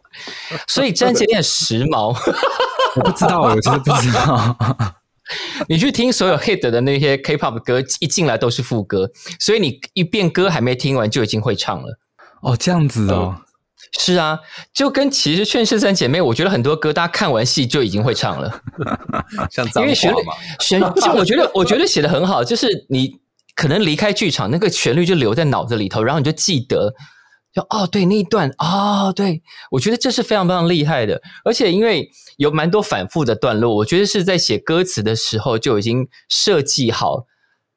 [0.66, 2.16] 所以张杰很时髦。
[2.96, 4.56] 我不知道，我真的不知道。
[5.68, 11.98] 你去听所有 hit 的那些 K-pop 歌，一进来都是副歌，所以你一遍歌还没听完就已经会唱了。
[12.42, 13.36] 哦，这样子哦，
[13.98, 14.38] 是啊，
[14.72, 18.62] 就跟其实《劝世三姐妹》，我觉得很多歌大家看完戏就已经会唱了。
[19.50, 20.16] 像因为旋律
[20.60, 23.16] 旋， 就我觉得我觉得写的很好，就是你
[23.54, 26.94] 可能离开剧场，那个旋律就留在脑子里头，然后你就记得。
[27.54, 37.24] 就哦，对那一段哦，对我觉得这是非常非常厉害的，而且因为有蛮多反复的段落，我觉得是在写歌词的时候就已经设计好。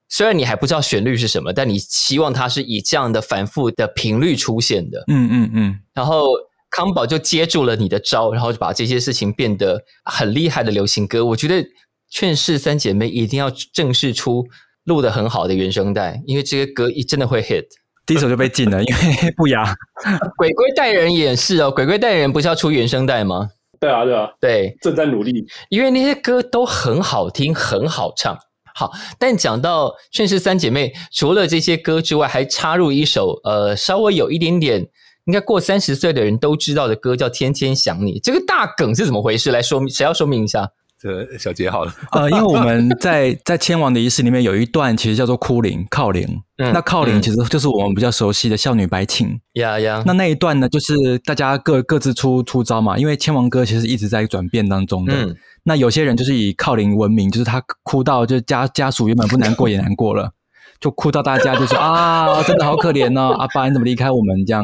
[0.10, 5.04] 虽然你还不知道旋律是什么，但你希望它是以这样的反复的频率出现的。
[5.08, 5.80] 嗯嗯嗯。
[5.94, 6.26] 然后
[6.70, 11.24] 康宝就接住了你的招，然后就把这些事情变得很厉害的流行歌。
[11.24, 11.64] 我觉得
[12.10, 14.46] 《劝世三姐妹》一定要正式出
[14.84, 17.64] 录的很好的原声带，因为这些歌一真的会 hit。
[18.06, 19.74] 第一首就被禁了，因为 不雅。
[20.38, 23.50] 鬼鬼代人也是哦，鬼鬼代人不是要出原声带吗？
[23.80, 25.46] 对啊，对啊，对，正在努力。
[25.70, 28.38] 因为那些歌都很好听，很好唱。
[28.74, 34.88] 好，但讲到《劝世三姐妹》，除了这些歌之外，还插入一首呃，稍微有一点点
[35.26, 38.20] 应该过三十岁的人都知道的歌，叫《天天想你》。
[38.24, 39.52] 这个大梗是怎么回事？
[39.52, 40.70] 来说明，谁要说明一下？
[41.02, 46.28] 这小杰好了，呃，因为我们在在千王的仪式里面有一段，其实叫做哭灵靠灵。
[46.58, 49.40] 那靠灵其实就是我们比较熟悉的孝女白庆。
[49.54, 53.00] 呀呀，那那一段呢，就是大家各各自出出招嘛。
[53.00, 55.36] 因为千王哥其实一直在转变当中的。
[55.64, 60.30] 那有些人就是以靠灵闻名，就是他哭到就家家属原本不难过也难过了，
[60.80, 64.64] 就哭到大家就说啊，真的好可怜哦，阿爸你怎么离开我们这样。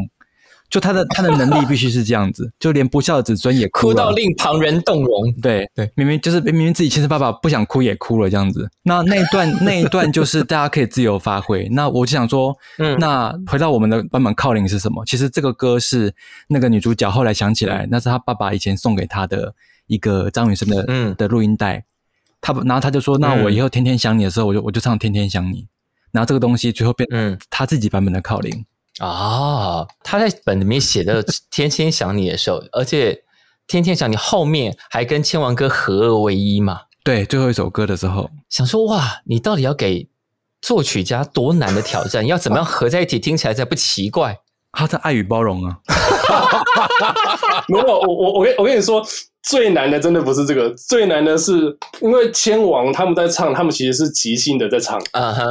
[0.70, 5.32] 就他的他的能力必须是这样子， 就连不孝的子孙也哭到令旁人动容。
[5.42, 8.70] 对对，明明就是明明自己亲生爸爸不想哭也哭了这样子。
[8.84, 11.68] 那那一段 那一段就是大家可以自由发挥。
[11.72, 15.06] 那我就想说，嗯，那回到我们的版本靠铃是什么？
[15.06, 16.14] 其实这个歌是
[16.50, 19.54] 那个女主角后来想起来，那是她爸爸以前送给她的
[19.88, 21.86] 一个张雨生的嗯的录音带。
[22.40, 25.66] 他然后他就说，那我以后天天想你的时候，我就我就唱天天想你。
[26.12, 28.66] 然后这个东西最后变嗯他自己版本的靠领。
[29.00, 33.14] 啊，他在本里面写的 《天天想你》的时候，而且
[33.68, 36.82] 《天天想你》后面还跟千王哥合二为一嘛？
[37.04, 40.10] 对，最后一首歌的时候，想说哇，你到底要给
[40.62, 42.26] 作曲家多难的挑战？
[42.26, 44.40] 要怎么样合在一起，听起来才不奇怪？
[44.72, 45.80] 他的爱与包容啊！
[47.68, 49.06] 没有，我我我跟我跟你说。
[49.50, 51.54] 最难的真的不是这个，最难的是
[52.02, 55.00] 因为千王他们在唱，他们其实是即兴的在唱，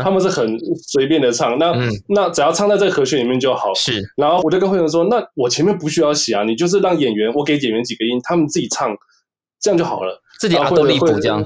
[0.02, 1.72] 他们是很随便的唱，那
[2.08, 3.72] 那只要唱在这个和弦里面就好。
[3.74, 8.94] 是，然后我就跟会员说，那我前面不需要写啊，你就是让演员，我给演员几个音，他们自己唱，
[9.60, 11.44] 这样就好了，自己阿多利补这样。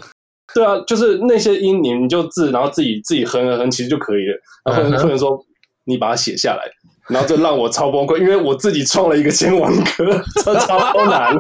[0.53, 4.37] 对啊，就是那些音你你就自然后自己自己哼哼，其实就可以了。
[4.65, 5.39] 然后会员说，
[5.85, 6.63] 你把它写下来，
[7.09, 11.33] 然后就让我超崩溃，因为我自己创了一个千王歌， 超超难。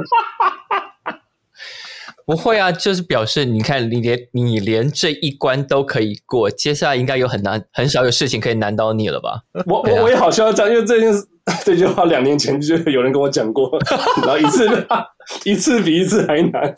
[2.30, 9.42] 不会啊，就是表示你看，你连你连这一关都可以过，接下来应该有很难很少有事情可以难倒你了吧？
[9.66, 11.26] 我我我也好需要这样，因为这件事
[11.64, 13.76] 这句话两年前就有人跟我讲过，
[14.22, 14.86] 然后一次
[15.44, 16.72] 一次比一次还难。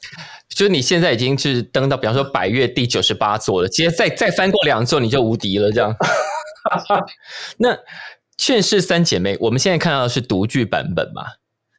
[0.49, 5.71] 就是你现在已经是登到，比方说百越第九十八座了，接着再再翻过两座，你就无敌了。
[5.71, 5.95] 这样，
[7.59, 7.75] 那
[8.39, 11.25] 《劝世三姐妹》，我们现在看到的是独剧版本嘛？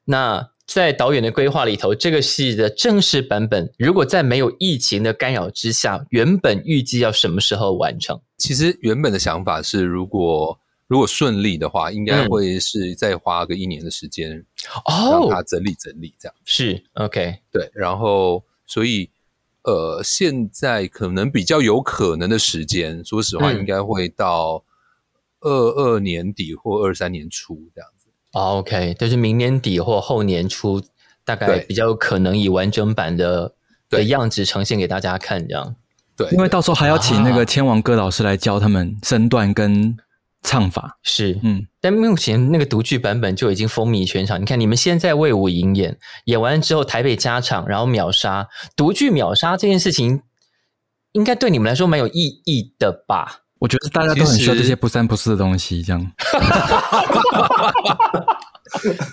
[0.06, 8.20] 那在导演的规划里头，这个戏的正式版本，如果在没有疫情的干扰之下，原本预计要什么时候完成？
[8.38, 14.46] 其实原本的想法是，如果如果顺利的话，应该会是再花个一年的时间，
[14.86, 16.36] 哦让它整理整理这样。
[16.46, 17.70] 是 OK，对。
[17.74, 19.10] 然后，所以
[19.64, 24.64] 呃，现在可能比较有可能的时间，说实话，应该会到
[25.42, 27.90] 二二年底或二三年初这样。
[28.34, 30.82] OK，就是明年底或后年初，
[31.24, 33.54] 大概比较有可能以完整版的
[33.90, 35.76] 的样子呈现给大家看，这样。
[36.16, 39.98] 对，因为到时候还要请那个千王歌老师来教他们身段跟
[40.42, 40.98] 唱法。
[41.02, 41.66] 是，嗯。
[41.80, 44.42] 但目前那个独剧版本就已经风靡全场。
[44.42, 50.22] 你看，你们现在为武营演，演完之后台北加场，然后秒杀独剧秒杀这件事情，
[51.12, 53.43] 应该对你们来说蛮有意义的吧？
[53.64, 56.12] 我觉得大家都很需要这些不三不四的东西，这样。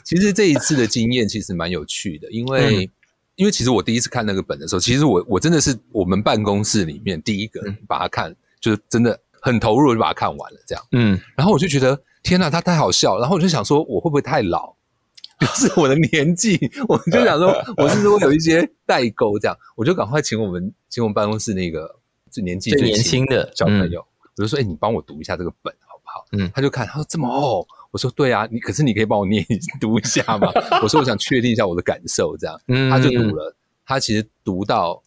[0.03, 2.91] 其实这一次的经验其实蛮有趣的，因为
[3.37, 10.85] 因为其实我第一次看那个本的时候，其实我我真的是我们办公室里面第一个把它看，就是真的很投入就把它看完了这样。
[10.91, 14.75] 嗯，然后我就觉得天哪，它太好笑，然后我就想说我会不会太老，
[15.39, 16.59] 就是我的年纪，
[16.89, 22.01] 我就想说我是不是有一些代沟这样，我就赶快请我们请我们办公室那个
[22.33, 24.05] 最年纪最年轻的小朋友。
[24.41, 29.45] 我就说：“哎，你帮我读一下这个本好不好？”嗯，他就看，他说：“这么厚。”我说：“对啊，你可是你可以帮我念
[29.81, 30.51] 读一下吗？”
[30.83, 32.59] 我说：“我想确定一下我的感受。”这样，
[32.91, 33.55] 他就读了。
[33.85, 35.03] 他其实读到，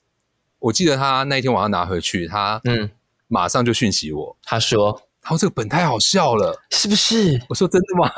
[0.60, 2.90] 我记得他那一天晚上拿回去，他嗯，
[3.28, 8.12] 马上就讯息我，他说：“他说这个本太好笑了，是不是？”我说：“真的吗？”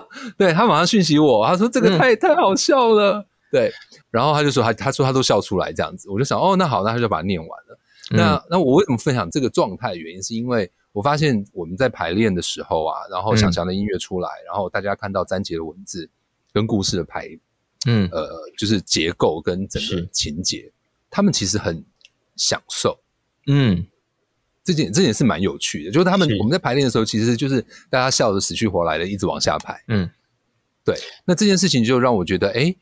[0.36, 3.72] 对他马上讯息我，他说：“这个太太好笑了。”对，
[4.10, 7.78] 然后他就说：“他他说他都笑出来这样子。”我就想：“哦，那好，那他就把它念完了。”
[8.16, 9.94] 那那我为什么分享这个状态？
[9.94, 16.08] 原因是因为我发现我们在排练的时候啊，然后想象的音乐出来，然后大家看到詹杰的文字
[16.52, 17.28] 跟故事的排，
[17.86, 20.70] 嗯呃，就是结构跟整个情节，
[21.10, 21.82] 他们其实很
[22.36, 22.98] 享受。
[23.46, 23.86] 嗯，
[24.62, 29.82] 这件这件是蛮有趣的，就是他们我们在排练的时候，其实就是大家笑得死去活来的，一直往下排。
[29.88, 30.08] 嗯，
[30.84, 30.94] 对。
[31.24, 32.74] 那这件事情就让我觉得，哎，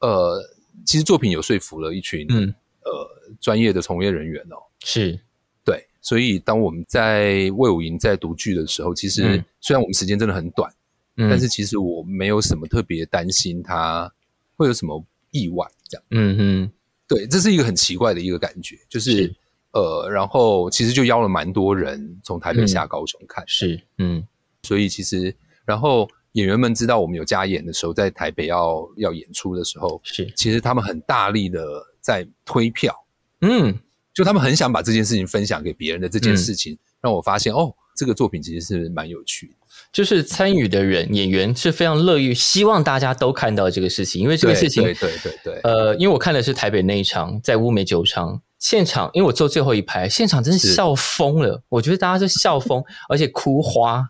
[0.00, 0.40] 呃，
[0.86, 4.56] 其实作品有说服了一群，嗯呃，专业的从业人员哦。
[4.84, 5.18] 是，
[5.64, 10.72] 对，所以当我们在魏武营在读剧的时候，其实虽然我们时间真的很短，
[11.16, 11.28] 嗯。
[11.28, 14.12] 但是其实我没有什么特别担心他
[14.56, 16.72] 会有什么意外，这样，嗯哼，
[17.08, 19.34] 对，这是一个很奇怪的一个感觉，就是
[19.72, 24.26] 呃，然后其实就邀了蛮多人从台北下高雄看，是，嗯，
[24.62, 25.34] 所以其实
[25.64, 32.94] 然后演员们知道我们有加演的时候，在台北要要演出的时候，是，其实他们很大力的在推票，
[33.40, 33.76] 嗯。
[34.16, 39.52] 就他们很想把这件事情分享给别人的这件事情，让我发现哦，这个作品其实是蛮有趣的。
[39.92, 45.60] 就是参与的人演员是非常乐于希望大家都看到这个事情，因为这个事情，对对对对。
[45.64, 51.62] 呃，因为我看的是台北那一场，在乌梅酒厂现场，因为我坐最后一排，现场真是笑疯了。
[51.68, 54.02] 我觉得大家是笑疯， 而且哭花，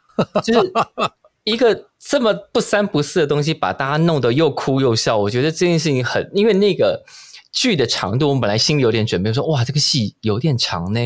[0.45, 0.73] 就是
[1.43, 5.19] 一个这么不三不四的东西，把大家弄得又哭又笑。
[5.19, 7.05] 我觉得这件事情很，因为那个。
[7.57, 11.01] 剧的长度，我们本来心里有点准备，说哇，这个戏有点长呢。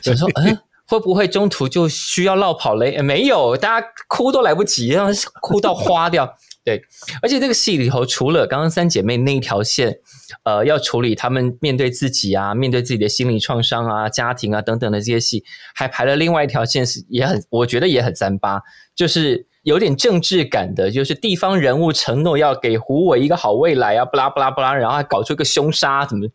[0.00, 0.58] 想说，嗯，
[0.88, 3.02] 会不会中途就需要绕跑嘞？
[3.02, 5.12] 没有，大家哭都来不及，让
[5.42, 6.34] 哭到花掉。
[6.64, 6.82] 对，
[7.20, 9.98] 而且这个戏里头，除了刚刚三姐妹那一条线，
[10.44, 18.62] 呃，要处理他们面对自己啊，面对自己的心理创伤啊、家庭啊等等的这些戏，还排了另外一条线，是也很，我觉得也很三八，
[18.94, 19.46] 就是。
[19.66, 26.28] 有点政治感的，就是地方人物承诺要给胡伟一个好未来啊，不拉不拉不拉，然后还搞出一个凶杀，怎么？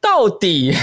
[0.00, 0.74] 到底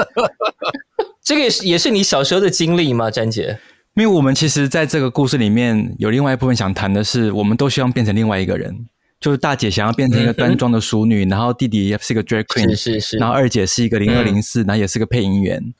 [1.24, 3.58] 这个也是也是你小时候的经历吗，詹姐？
[3.94, 8.86] 因为我们其实在这个故事里面有另外一部分想谈的是，我们都希望变成另外一个人，
[9.18, 15.72] 就是大姐想要变成一个端庄的淑女，然后弟弟也是个 drag queen，是是是，然后二姐是一个零二零四，然后也是个配音员。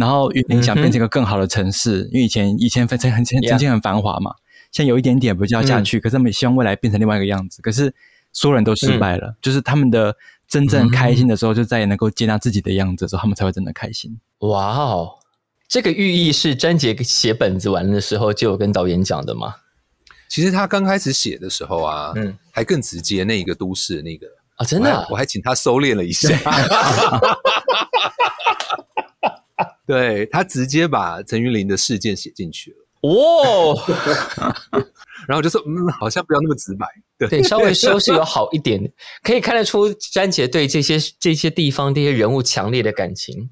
[0.00, 4.34] 然后云林想变成一个更好的城市，因为以前以前曾很曾经很繁华嘛，
[4.72, 7.94] 现在有一点点不就要下去，可是他们希望未来变成另外一个样子，可是
[8.32, 10.16] 所有人都失败了，就是他们的
[10.48, 14.18] 真正开心的时候，就再也能够接纳自己的样子的时候，他们才会真的开心。
[14.38, 15.10] 哇哦，
[15.68, 19.56] 这个寓意是詹杰写本子完的时候就有跟导演讲的吗？
[20.28, 24.26] 其实他刚开始写的时候啊，嗯，还更直接，那一个都市那个。
[24.56, 26.28] 啊，真的，我还请他收敛了一下。
[29.90, 32.76] 对他直接把陈玉玲的事件写进去了，
[33.10, 33.76] 哦，
[35.26, 36.86] 然后就说，嗯，好像不要那么直白，
[37.28, 38.80] 对，稍微修饰有好一点，
[39.24, 43.50] 可以看得出詹杰对这些这些地方这些人物强烈的感情，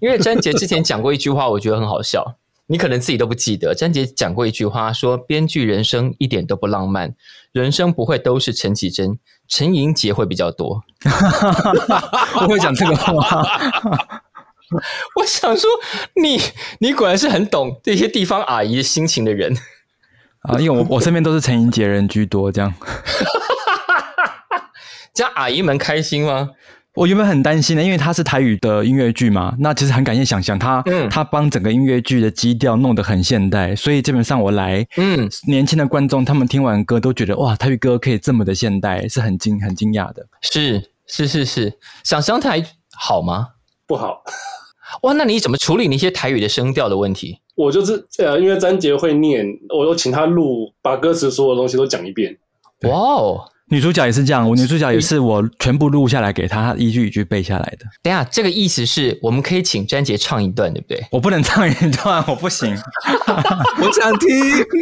[0.00, 2.36] 因为詹杰之前讲过一句话，我觉得很好笑，
[2.68, 3.74] 你可能自己都不记得。
[3.74, 7.16] 詹杰讲过一句话，说编剧人生一点都不浪漫，
[7.50, 9.18] 人生不会都是陈绮贞，
[9.48, 10.84] 陈莹洁会比较多。
[12.40, 14.22] 我会讲这个话。
[15.16, 15.68] 我想说，
[16.22, 16.40] 你
[16.78, 19.56] 你果然是很懂这些地方阿姨的心情的人
[20.42, 20.58] 啊！
[20.58, 22.72] 因为我我身边都是陈英杰人居多，这样，
[25.12, 26.50] 这样阿姨们开心吗？
[26.94, 40.26] 我原本很担心的，因为它是台语的音乐剧嘛，那其实很感谢想象他，他帮整个音乐剧的基调弄得很现代，所以基本上我来，嗯，年轻的观众他们听完歌都觉得哇，台语歌可以这么的现代，是很惊很惊讶的。
[40.42, 42.62] 是是是是，想象台
[42.92, 43.50] 好吗？
[43.86, 44.24] 不好。
[45.02, 47.38] 哇，那你怎么处理那些台语的声调的问题？
[47.54, 52.38] 我就是呃，因为詹杰会念，我都请他录，把歌词所有东西都讲一遍。
[52.82, 57.84] 哇哦，女主角也是这样，我女主角也是我全部录下来给她，一句一句背下来的。
[58.02, 61.06] 等下，这个意思是我们可以请詹杰唱一段，对不对？
[61.12, 62.74] 我不能唱一段，我不行。
[63.82, 64.28] 我想听，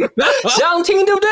[0.57, 1.29] 想听，对不对？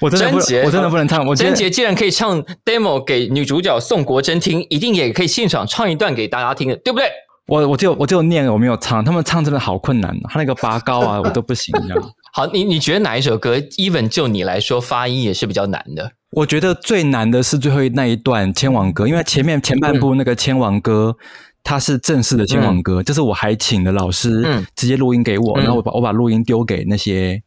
[0.00, 1.24] 我真的不，我真的不能唱。
[1.26, 7.06] 我詹杰既然可以唱 demo 给女主角宋国珍听，一定也可以现场唱一段给大家听的，对不对？
[7.48, 9.02] 我我就我就念，我没有唱。
[9.02, 11.74] 他们唱真的好困难，他那个拔高啊，我都不行。
[11.88, 16.12] 这样 好，你你觉得哪一首歌，even 就你来说发音也是比较难的？
[16.32, 21.16] 我觉得最难的是最后那一段千王歌，因为前面前半部那个千王歌，
[21.64, 24.44] 它是正式的千王歌，就是我还请的老师
[24.76, 27.42] 直接录音给我，然后我把我把录音丢给那些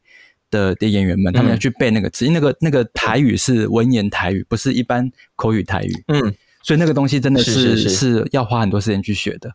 [0.49, 6.03] 的的演员们，他们要去背那个词，因为那个那个台语是文言台语，不是一般口语台语。
[6.07, 6.19] 嗯，
[6.63, 9.51] 所以那个东西真的是是要花很多时间去学的。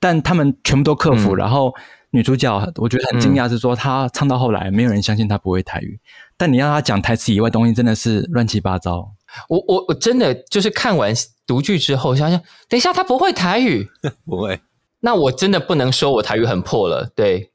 [0.00, 1.72] 但他们全部都克服，然后
[2.10, 6.00] 女主角我觉得很惊讶，是说她唱到后来，没有人相信她不会台语。
[6.38, 9.12] 但你让她讲台词以外东西，真的是乱七八糟。
[9.48, 11.14] 我我我真的就是看完
[11.46, 13.86] 读剧之后，想想等一下她不会台语，
[14.24, 14.58] 不会，
[15.00, 17.12] 那我真的不能说我台语很破了。
[17.14, 17.52] 对，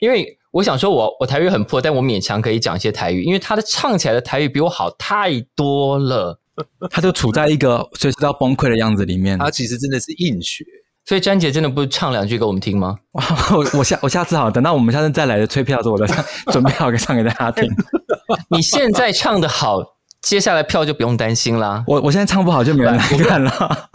[0.00, 6.40] 因为我想说我我台语很破，但我勉强可以讲一些台语，因为她的唱起来的台语比我好太多了。
[6.90, 9.38] 她就处在一个随时都要崩溃的样子里面。
[9.38, 10.64] 她其实真的是硬学。
[11.06, 12.96] 所以詹姐真的不唱两句给我们听吗？
[13.54, 17.64] 我我下我下次好，等到我们下次再来的催票的时候，我再 准备好给唱给大家听。
[18.50, 19.78] 你现在唱的好，
[20.20, 21.84] 接下来票就不用担心啦。
[21.86, 23.88] 我我现在唱不好就没人来看了。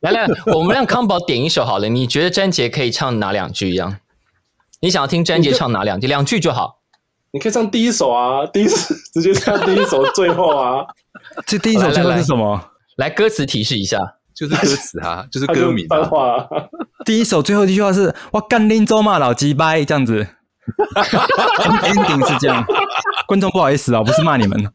[0.00, 1.88] 来来，我们让康宝点一首好了。
[1.88, 3.72] 你觉得詹姐可以唱哪两句？
[3.72, 3.96] 一样？
[4.80, 6.06] 你想要听詹姐唱哪两句？
[6.06, 6.78] 两句就好。
[7.32, 10.86] 你可以唱第一首啊，第一直接唱第一首最后啊。
[11.46, 12.70] 这第一首最后是什么？
[12.96, 13.98] 来，歌词提示一下。
[14.34, 15.86] 就是歌词啊， 就是歌名。
[17.04, 20.26] 第一首最后一句话是“我干拎州嘛老鸡掰”这样子。
[21.82, 22.64] ending 是这样，
[23.28, 24.58] 观众不好意思啊，不是骂你们。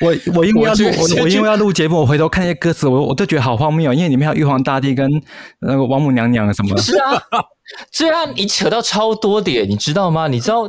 [0.00, 5.10] 我我因为要录我我因为要录节目，我回头看一些歌词，我我都觉得好荒谬，因为里面有玉皇大帝跟
[5.60, 6.74] 那个王母娘娘什么。
[6.78, 7.20] 是啊，
[7.92, 10.26] 这样你扯到超多点，你知道吗？
[10.28, 10.62] 你知道？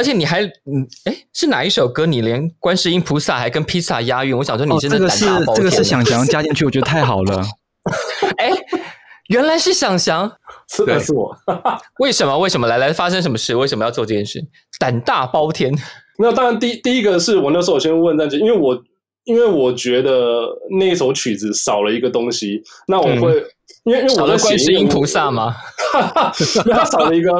[0.00, 2.06] 而且你还嗯哎是哪一首歌？
[2.06, 4.34] 你连观世音菩萨还跟披萨押韵？
[4.34, 5.56] 我想说你真的胆大包天。
[5.56, 7.44] 这个是想翔加进去，我觉得太好了。
[8.38, 8.50] 哎，
[9.28, 10.32] 原来是想翔，
[10.72, 11.36] 是的是我。
[12.00, 12.38] 为什么？
[12.38, 12.66] 为什么？
[12.66, 13.54] 来来，发生什么事？
[13.54, 14.42] 为什么要做这件事？
[14.78, 15.70] 胆大包天。
[16.18, 18.82] 那当然，第第一个是我那时候我先问张姐，因为我
[19.30, 20.46] 因为我觉得
[20.78, 23.44] 那一首曲子少了一个东西，那我会
[23.84, 25.54] 因为因为我在观世音菩萨吗？
[26.66, 27.30] 因为他少了一个。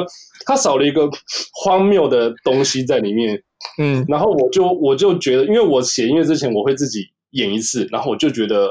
[0.47, 1.09] 他少了一个
[1.53, 3.41] 荒谬的东西在里面，
[3.79, 7.01] 嗯，然后我就我就觉得，因为我写音乐之前我会自己
[7.33, 8.71] 演一次，然后我就觉得，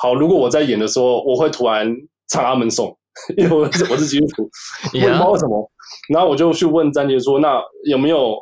[0.00, 1.92] 好，如果我在演的时候，我会突然
[2.28, 2.96] 唱阿门颂，
[3.36, 4.48] 因为我是我是基督徒，
[4.92, 5.70] 不知道 为什么，
[6.14, 8.36] 然后我就去问詹杰说，那有没有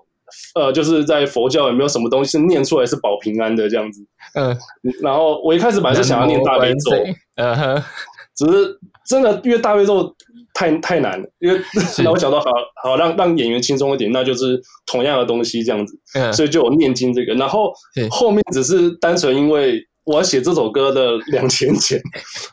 [0.54, 4.00] 呃，就是在佛教有没有什么东西是念出来是保平安的这样子？
[4.34, 4.56] 嗯，
[5.02, 6.90] 然后我一开始本来是想要念大悲咒，
[7.36, 7.82] 嗯哼，
[8.36, 10.14] 只是真的因为大悲咒。
[10.54, 11.60] 太太难了，因为
[12.02, 12.46] 那我想到好
[12.82, 15.96] 好让让演员轻松一点，那就是同样的东西这样子，
[16.32, 17.32] 所以就有念经这个。
[17.34, 17.72] 然后
[18.10, 22.00] 后面只是单纯因为我要写这首歌的两年前，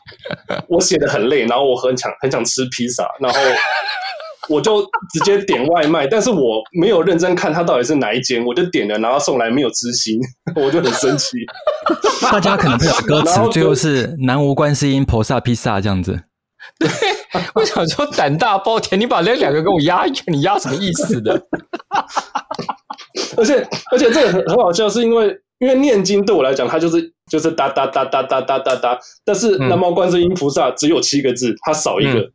[0.68, 3.40] 我写的很累，然后我很想很想吃披萨，然后
[4.48, 4.82] 我就
[5.12, 10.18] 直接点外卖，但是我没有认真看它到底是哪一间，我就点了，然后送来没有知心，
[10.54, 11.38] 我就很生气。
[12.22, 16.20] 大家可能会有歌词，最后是南无观世音菩萨披萨这样子。
[16.78, 16.88] 对，
[17.54, 21.40] 我想说胆大包天，你把那两个给我压一圈，你压什么意思的？
[23.36, 32.30] 而且而且这个很很好笑，是因为因为念经对我来讲，它就是就是哒哒哒哒哒哒哒哒，但是南无观世音菩萨只有七个字，它少一个，嗯，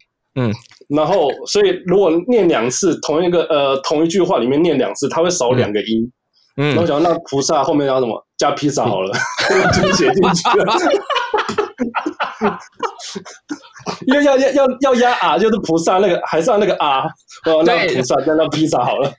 [0.87, 6.11] 然后所以如果念两次同一个呃同一句话里面念两次，它会少两个音，
[6.57, 8.25] 嗯，我想那菩萨后面要什么？
[8.37, 9.13] 加披萨好了，
[9.73, 10.73] 就写进去了。
[14.07, 17.03] 因为要要要要压啊，就是菩萨那个，还是要那个啊，
[17.45, 19.11] 哦，那菩萨那那披萨好了。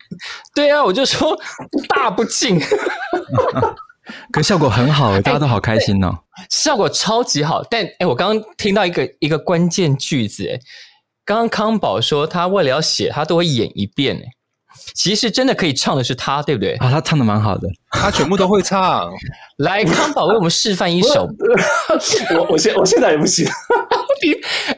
[0.55, 1.39] 对啊，我就说
[1.89, 2.61] 大不敬，
[4.33, 6.19] 可效果很好，大家都好开心哦，
[6.51, 7.63] 效果超级好。
[7.71, 10.59] 但哎，我刚刚听到一个一个关键句子，哎，
[11.25, 14.23] 刚刚康宝说他为了要写，他都会演一遍，哎。
[14.95, 16.73] 其实真的可以唱的是他，对不对？
[16.75, 19.09] 啊，他唱的蛮好的， 他全部都会唱。
[19.59, 21.29] 来，康宝为我们示范一首。
[22.37, 23.47] 我我现我现在也不行。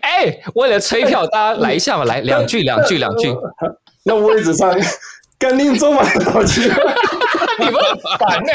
[0.01, 3.35] 哎，为了催票，大家来一下嘛，来两句，两句，两句。
[4.05, 4.71] 那我也只唱
[5.39, 6.63] 《干宁中满老去。
[6.63, 7.75] 你们
[8.19, 8.53] 烦呢？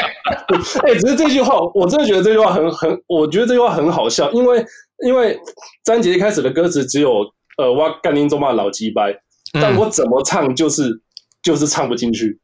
[0.86, 4.64] 哎，只是这句话，我真的觉得这句话很很，我觉得这句话很好笑，因为
[5.04, 5.38] 因为
[5.84, 7.24] 张杰一开始的歌词只有
[7.60, 9.14] 呃，哇，干宁中满老鸡掰，
[9.52, 11.02] 但我怎么唱就是。
[11.42, 12.38] 就是唱不进去，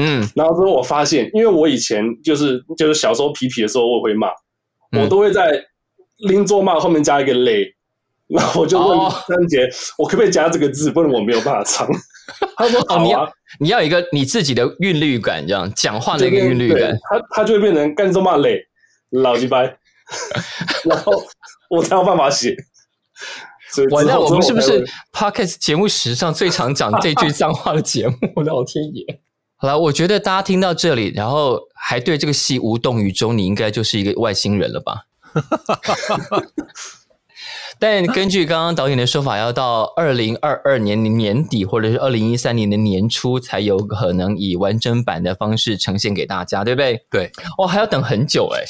[0.00, 4.28] 嗯，然后之后我发现，因为我以前就是就是小时候皮皮的时候，我会骂，
[4.98, 5.62] 我都会在
[6.30, 7.66] 拎桌骂后面加一个雷，
[8.26, 10.90] 然后我就问三杰，我可不可以加这个字？
[10.90, 11.86] 不然我没有办法唱。
[12.56, 18.58] 他说好啊，你要一个你自己的韵律感，这样讲话的一个韵律感，他他就会变成干桌骂雷
[19.10, 19.76] 老鸡掰，
[20.88, 21.12] 然后
[21.68, 22.56] 我才有办法写。
[23.90, 28.16] 完了，我们是不是 podcast 节目史上最常讲这句脏话的节目？
[28.42, 29.20] 老天爷！
[29.56, 35.06] 好了，我觉得大家听到这里，然后还对这个戏无动于衷，你应该就是一个外星人了吧？
[37.80, 47.04] 但根据刚刚导演的说法，要到二零二二年年底，或者是二零一三年的年初，才有可能以完整版的方式呈现给大家，对不对？
[47.10, 48.64] 对，哦，还要等很久哎。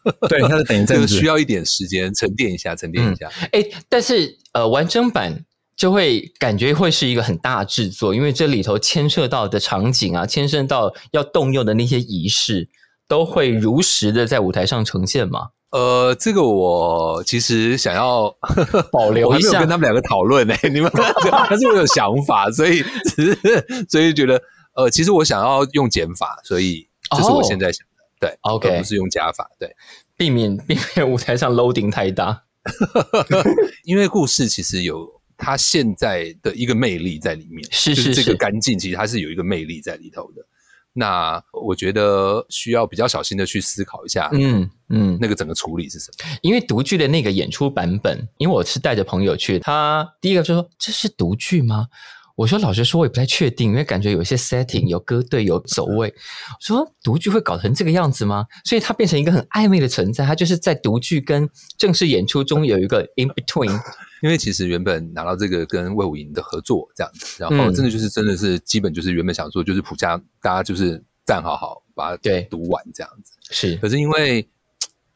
[0.28, 3.30] 对，它是等于这个需要一点时间沉淀一下，沉淀一下。
[3.52, 5.44] 哎，但是呃，完整版
[5.76, 12.68] 就会感觉会是一个很大制作，因为这里头牵涉到的场景啊，牵涉到要动用的那些仪式，
[13.08, 15.48] 都会如实的在舞台上呈现嘛。
[15.72, 18.30] 呃，这个我其实想要
[18.92, 20.54] 保留一下，跟他们两个讨论呢。
[20.70, 20.92] 你们
[21.48, 22.82] 但是我有想法，所以
[23.16, 24.38] 只是所以觉得
[24.74, 26.86] 呃，其实我想要用减法，所以
[27.16, 27.86] 这是我现在想。
[28.22, 29.74] 对，OK，不是用加法，对，
[30.16, 32.44] 避免避免舞台上 loading 太大，
[33.82, 40.46] 因为故事其实有它现在的一个魅力在里面，是是这个干净，其实它是有一个魅力在里头的。
[40.94, 46.38] 那我觉得需要比较小心的去思考一下，嗯嗯，那个整个处理是什么？
[46.42, 51.88] 因为独剧的那个演出版本，因为我是带着朋友去，他第一个就说这是独剧吗？
[52.42, 56.12] 我说老实说，我也不太确定，因为感觉有一些 setting 有歌队有走位。
[56.48, 58.44] 我说独剧会搞成这个样子吗？
[58.64, 63.70] 所以它变成一个很暧昧的存在，它就是在独剧跟正式演出中有一个 in between。
[64.22, 73.32] 因为其实原本拿到这个跟魏武营的合作这样子，然后真的就是真的是基本就是原本想说就是普家大家就是站好好把它读完这样子。
[73.52, 74.44] 是，可是因为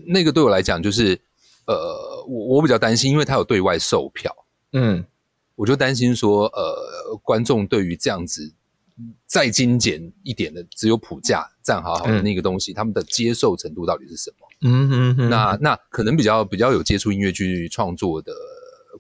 [0.05, 1.21] 那个对我来讲就是
[1.67, 4.33] 呃，我我比较担心，因为它有对外售票，
[4.75, 5.05] 嗯。
[5.57, 8.55] 我就担心说，呃，观众对于这样子
[9.27, 14.47] 再精简一点的，只有谱架站好好的那个东西，他们的接受程度到底是什么？
[14.63, 15.31] 嗯嗯嗯。
[15.31, 18.33] 那那可能比较比较有接触音乐剧创作的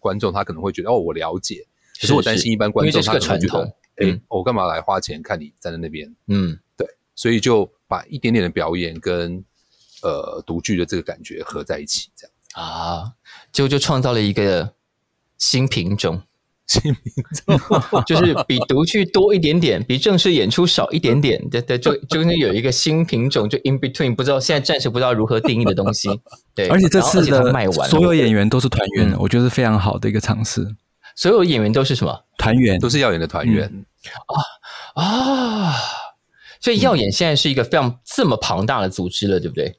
[0.01, 1.67] 观众，他可能会觉得哦，我了解。
[2.01, 6.15] 可是我担心一般观众，他可能觉得，哎，我干嘛来花钱看你站在那边？
[6.27, 6.87] 嗯，对。
[7.15, 9.43] 所以就把一点点的表演跟
[10.03, 12.33] 呃独剧的这个感觉合在一起，这样
[12.67, 13.13] 啊，
[13.53, 14.75] 就就创造了一个
[15.39, 16.23] 新品种。
[16.67, 16.99] 新民
[17.47, 26.09] 众就是比独剧多一点点，比正式演出少一点点，对对，就 中间有一个新品种，就 in between，不知道现在暂时不知道如何定义的东西。
[26.57, 27.53] 对，而且这次的
[27.89, 30.75] 所有演员都是团员，我觉得是非常好的一个尝试。
[31.14, 32.25] 所有演员都是什么？
[32.37, 33.85] 团员，都是耀眼的团员
[34.95, 35.75] 啊啊！
[36.61, 39.79] 所以耀眼现在是一个非常这么庞大的组织了，对不对？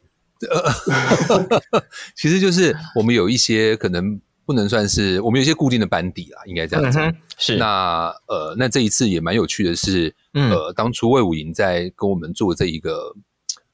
[0.49, 1.81] 呃，
[2.15, 4.21] 其实就是我们有一些可能。
[4.47, 7.13] 不能算是我们有一些固定的班底啦，应该这样讲。
[7.37, 13.13] 是那呃，那这一次也蛮有趣的是，呃，当初魏武营在跟我们做这一个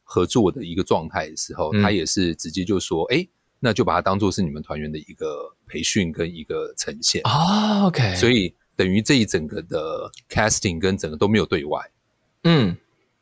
[0.02, 3.24] 合作的一个状态的时候，他也是直接就说：“哎，
[3.60, 8.16] 那就把它当做是你们团员的一个培训跟一个呈现。”啊，OK。
[8.16, 11.80] 所以等于这一整个的 casting 跟整个都没有对外。
[12.46, 12.76] 嗯，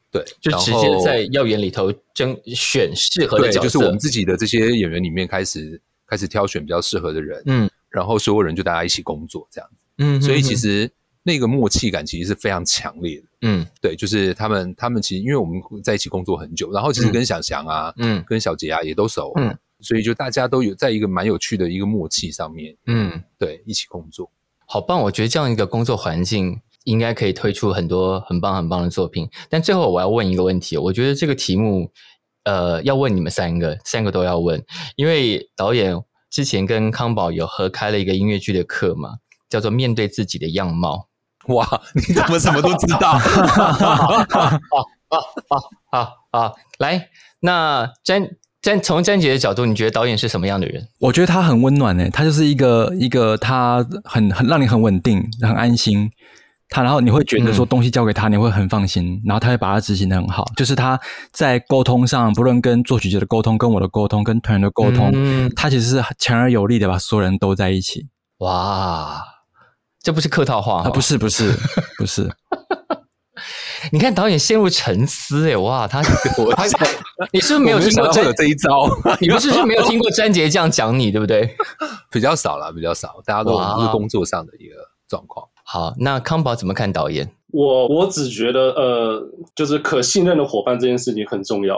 [0.10, 5.82] 对，就直接在耀眼里头征选适合的角色，就是我们自己的这些演员里面开始。
[6.12, 10.91] 开始挑选比较适合的人，嗯，然后所有人就大家一起工作这样子，嗯，所以其实
[11.24, 24.30] 那个默契感其实是非常强烈的，嗯，对，就是他们他们其实因为我们在一起工作很久，然后其实跟小翔啊，嗯，跟小杰啊也都熟，嗯，所以就大家都有在一个蛮有趣的一个默契上面，嗯，对，一起工作，
[24.66, 24.99] 好棒！
[24.99, 29.30] 我觉得这样一个工作环境应该可以推出很多很棒很棒的作品。
[29.49, 31.89] 但最后我要问一个问题，我觉得这个题目。
[32.44, 34.64] 呃，要问你们三个，三个都要问，
[34.96, 35.96] 因为导演
[36.30, 39.18] 之前跟康宝有合开了一个音乐剧的课嘛，
[39.50, 41.08] 叫做《面对自己的样貌》。
[41.56, 43.12] 哇，你怎么什么都知道？
[45.89, 46.52] 啊啊！
[46.78, 47.10] 来，
[47.42, 48.30] 那詹
[48.62, 50.88] 詹从詹姐的角度，你觉得导演是什么样的人？
[51.00, 56.12] 我觉得他很温暖诶，他就是一个一个他很很让你很稳定、很安心。
[56.72, 60.45] 他然后你会觉得说东西交给他，你会很放心，然后他会把它执行的很好。
[60.55, 60.97] 就是他
[61.34, 65.11] 在沟通上，不论跟作曲者的沟通、跟我的沟通、跟团员的沟通，
[65.53, 68.07] 他其实是强而有力的把所有人都在一起。
[68.38, 69.22] 哇，
[70.01, 70.89] 这不是客套话啊！
[70.89, 71.51] 不是，不是，
[71.99, 72.32] 不是。
[73.91, 76.01] 你看导演陷入沉思，哎，哇，他
[76.55, 76.65] 他
[77.34, 78.88] 你是不是没有听过这这一招？
[79.19, 81.53] 你不是是没有听过詹杰这样讲你，对不对？
[82.09, 84.76] 比较少了，比较少，大家都是工作上的一个
[85.09, 85.45] 状况。
[85.72, 87.32] 好，那康宝怎么看导演？
[87.53, 91.78] 我我只觉得，呃，就是可信任的伙伴这件事情很重要。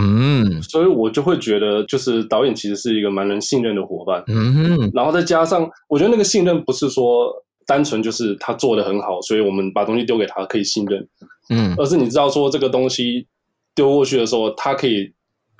[0.00, 4.24] 嗯，所以我就会觉得，就是导演其实是一个蛮能信任的伙伴。
[4.28, 7.30] 嗯，然后再加上，我觉得那个信任不是说
[7.66, 11.06] 单纯就是他做的很好，所以我们把东西丢给他可以信任。
[11.50, 13.26] 嗯，而是你知道说这个东西
[13.74, 15.12] 丢过去的时候，他可以，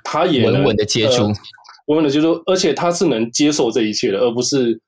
[0.03, 1.27] 他也稳稳的接住，
[1.85, 4.81] 稳稳的接住，而且他是能接受这一切的，而不是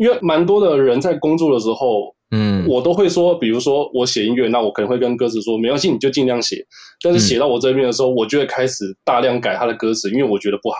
[0.00, 2.12] 因为蛮多的人在工作的时候。
[2.32, 6.64] 嗯，我都会说，比如说我写音乐，那我可能会跟歌词说，没关系，你就尽量写。
[7.02, 10.76] 但是写到我这边的时候，我就会开始大量改他的歌词，因为我觉得不好。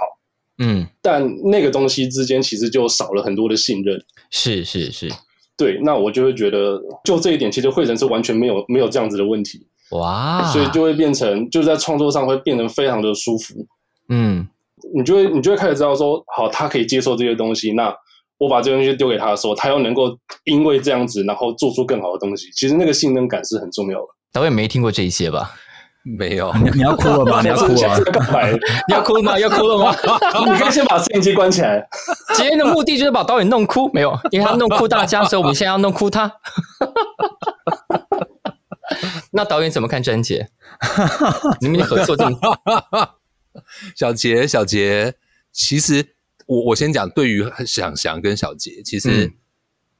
[0.58, 4.00] 嗯，但那个东西之间其实就少了很多的信任。
[4.30, 5.08] 是是是，
[5.56, 9.66] 对，那我就会觉得，就这一点，其实慧成是完全没有没有这样子的问题。
[9.90, 13.56] 哇，所以就会变成，就在创作上会变得非常的舒服。
[14.08, 14.46] 嗯，
[14.94, 17.92] 你就会你就会开始知道说，好，他可以接受这些东西，那。
[18.40, 22.50] 我把这东西丢给他的时候，他又能够因为这样子，然后做出更好的东西。
[22.56, 24.06] 其实那个信任感是很重要的。
[24.32, 25.52] 导演没听过这一些吧？
[26.02, 27.42] 没有，你要哭了吗？
[27.44, 27.98] 你要哭啊？
[28.88, 29.38] 你要哭了吗？
[29.38, 29.94] 要哭了吗？
[30.46, 31.86] 你可以先把摄影机关起来。
[32.34, 36.32] 今天的目的就是把导演弄哭，没有，因为他弄哭大家，所以我们现在要弄哭他。
[39.32, 40.48] 那导演怎么看詹姐？
[41.60, 42.38] 你们合作这么？
[43.94, 45.12] 小杰，小杰，
[45.52, 46.16] 其实。
[46.50, 49.32] 我我先讲，对于想翔跟小杰，其实，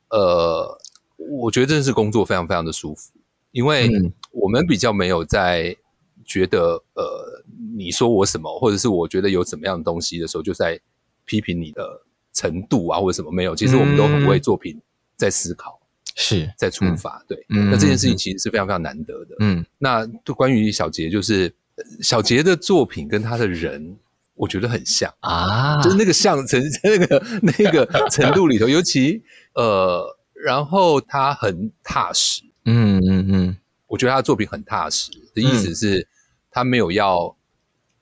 [0.08, 0.76] 呃，
[1.16, 3.12] 我觉得真的是工作非常非常的舒服，
[3.52, 3.88] 因为
[4.32, 5.76] 我们比较没有在
[6.24, 7.44] 觉得，呃，
[7.76, 10.80] 你说我什么，或者是我觉得有怎么样的东西的时候，就在
[11.24, 14.76] 批评你的程度啊，或者什么没有，其实我们都很为作品
[15.14, 15.80] 在思考，
[16.16, 21.54] 是在出发，对，那这件事情其实是非常非常难得的，嗯，那就关于小杰，就是
[22.02, 23.96] 小杰的作品跟他的人。
[24.40, 25.12] 我觉得很像。
[25.20, 29.22] 啊，就是那个像程 那个那个程度里头， 尤其
[29.54, 36.08] 呃，然后他很踏实，嗯嗯嗯，我觉得他的作品很踏实的意思是，
[36.50, 37.36] 他没有要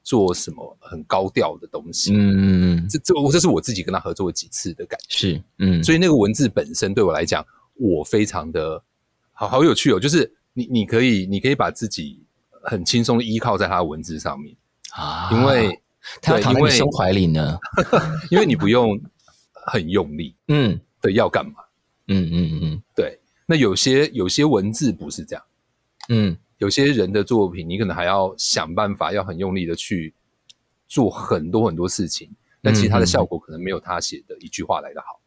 [0.05, 8.81] 做什么很高调的东西，嗯嗯嗯，这这我这是我自己跟他合作过几次的感觉，是嗯，所以那个文字本身对我来讲，我非常的
[9.33, 12.23] 好好有趣哦，就是你你可以你可以把自己
[12.63, 14.55] 很轻松的依靠在他的文字上面。
[14.93, 15.81] 啊，因为。
[16.21, 17.59] 他要躺在你胸怀里呢，
[18.31, 19.01] 因为你不用
[19.67, 21.55] 很用力，嗯，对要干嘛？
[22.09, 23.19] 嗯嗯嗯，对。
[23.47, 25.45] 那有些有些文字不是这样，
[26.09, 30.15] 嗯，有些人的作品，你可能还要想办法，要很用力的去
[30.87, 32.31] 做很多很多事情，
[32.63, 35.21] 但其实他的效果可能没有他写的一句话来的好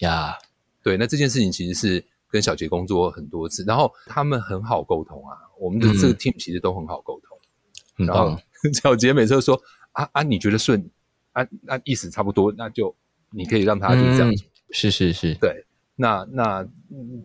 [0.00, 0.36] 呀。
[0.82, 8.36] 对，那这件事情其实是跟小杰工作很多次，然后他们很好沟通啊，我们的这个 team 其实都很好沟通，然后
[8.80, 9.60] 小杰每次都说。
[9.98, 10.22] 啊啊！
[10.22, 10.88] 你觉得顺？
[11.32, 12.94] 啊啊，意思差不多，那就
[13.32, 14.32] 你可以让他就这样。
[14.70, 15.64] 是是是，对。
[15.96, 16.64] 那那，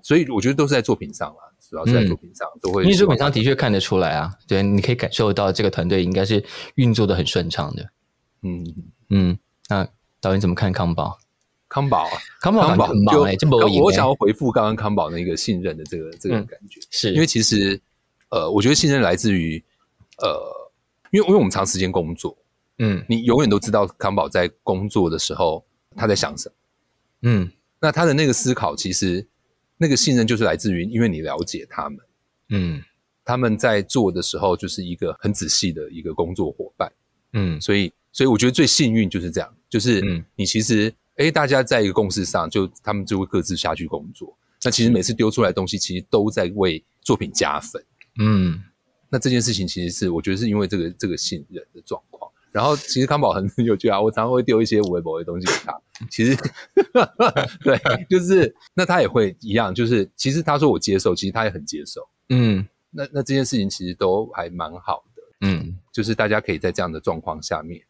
[0.01, 2.81] 所以我觉得都是在作品上啊，主要是在作品上都会。
[2.83, 6.43] 因为作品上的确看得出来啊，对，你可以感受到这个团队应该是
[6.75, 7.89] 运作的很顺畅的。
[8.41, 8.65] 嗯
[9.09, 9.37] 嗯。
[9.69, 9.87] 那
[10.19, 11.19] 导演怎么看康宝？
[11.69, 12.07] 康宝，
[12.41, 17.79] 康宝，康宝很忙哎，这么我想要回复刚刚康宝那个信任的这个这个感觉，是因为其实
[18.29, 19.63] 呃，我觉得信任来自于
[20.17, 20.71] 呃，
[21.11, 22.35] 因为因为我们长时间工作。
[22.79, 25.63] 嗯，你永远都知道康宝在工作的时候
[25.95, 26.55] 他在想什么。
[27.21, 29.25] 嗯，那他的那个思考，其实
[29.77, 31.99] 那个信任就是来自于，因为你了解他们。
[32.49, 32.83] 嗯，
[33.23, 36.91] 他们在做的时候就是一个很仔细的一个工作伙伴。
[37.33, 40.01] 嗯，所以，所以我觉得最幸运就是这样，就是
[40.35, 44.37] 你其实，哎，大家在一个共识上，就他们就会各自下去工作。
[44.63, 47.83] 那其实每次丢出来的东西，其实都在为作品加分。
[48.19, 48.61] 嗯，
[49.09, 52.12] 那这件事情其实是我觉得是因为这个这个信任的状况。
[52.53, 55.81] 然后其实康宝很有趣啊， 我常常会丢一些微博的东西给他。
[56.09, 56.37] 其实，
[57.63, 57.79] 对，
[58.09, 62.07] 就是那他也会一样，就是其实他说我接受，其实他也很接受。
[62.29, 65.21] 嗯，那那这件事情其实都还蛮好的。
[65.41, 67.81] 嗯，就是大家可以在这样的状况下面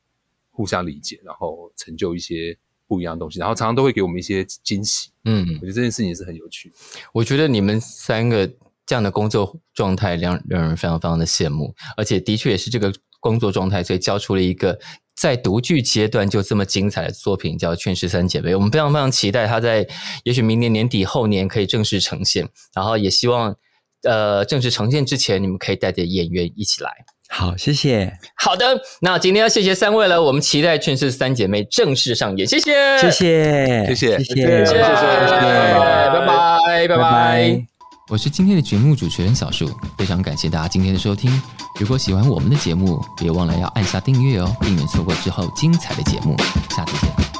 [0.52, 2.58] 互相理解，然后成就一些
[2.88, 5.10] 不一样的东西，然后常常都会给我们一些惊喜。
[5.26, 6.72] 嗯，我觉得这件事情是很有趣。
[7.14, 8.48] 我觉得你们三个
[8.86, 12.94] 这样的工作状态让让人非常非常的羡慕，而且的确也是这个
[13.24, 14.78] 工作状态，所以交出了一个
[15.16, 18.52] 在独剧阶段就这么精彩的作品，叫《劝世三姐妹》。
[18.56, 19.88] 我们非常非常期待它在
[20.26, 23.56] 也许明年年底后年可以正式呈现，然后也希望
[24.04, 26.92] 呃正式呈现之前，你们可以带着演员一起来。
[27.30, 28.12] 好，谢谢。
[28.36, 30.22] 好的，那今天要谢谢三位了。
[30.22, 32.46] 我们期待《劝世三姐妹》正式上演。
[32.46, 34.76] 谢谢，谢谢，谢谢，谢谢，谢谢，
[36.12, 37.73] 拜拜，拜拜。
[38.10, 41.42] 我是今天的节目主持人小树，非常感谢大家今天的收听。
[41.80, 46.36] 如果喜欢我们的节目，别忘了要按下订阅哦，避免错过之后精彩的节目。
[46.70, 47.33] 下次见。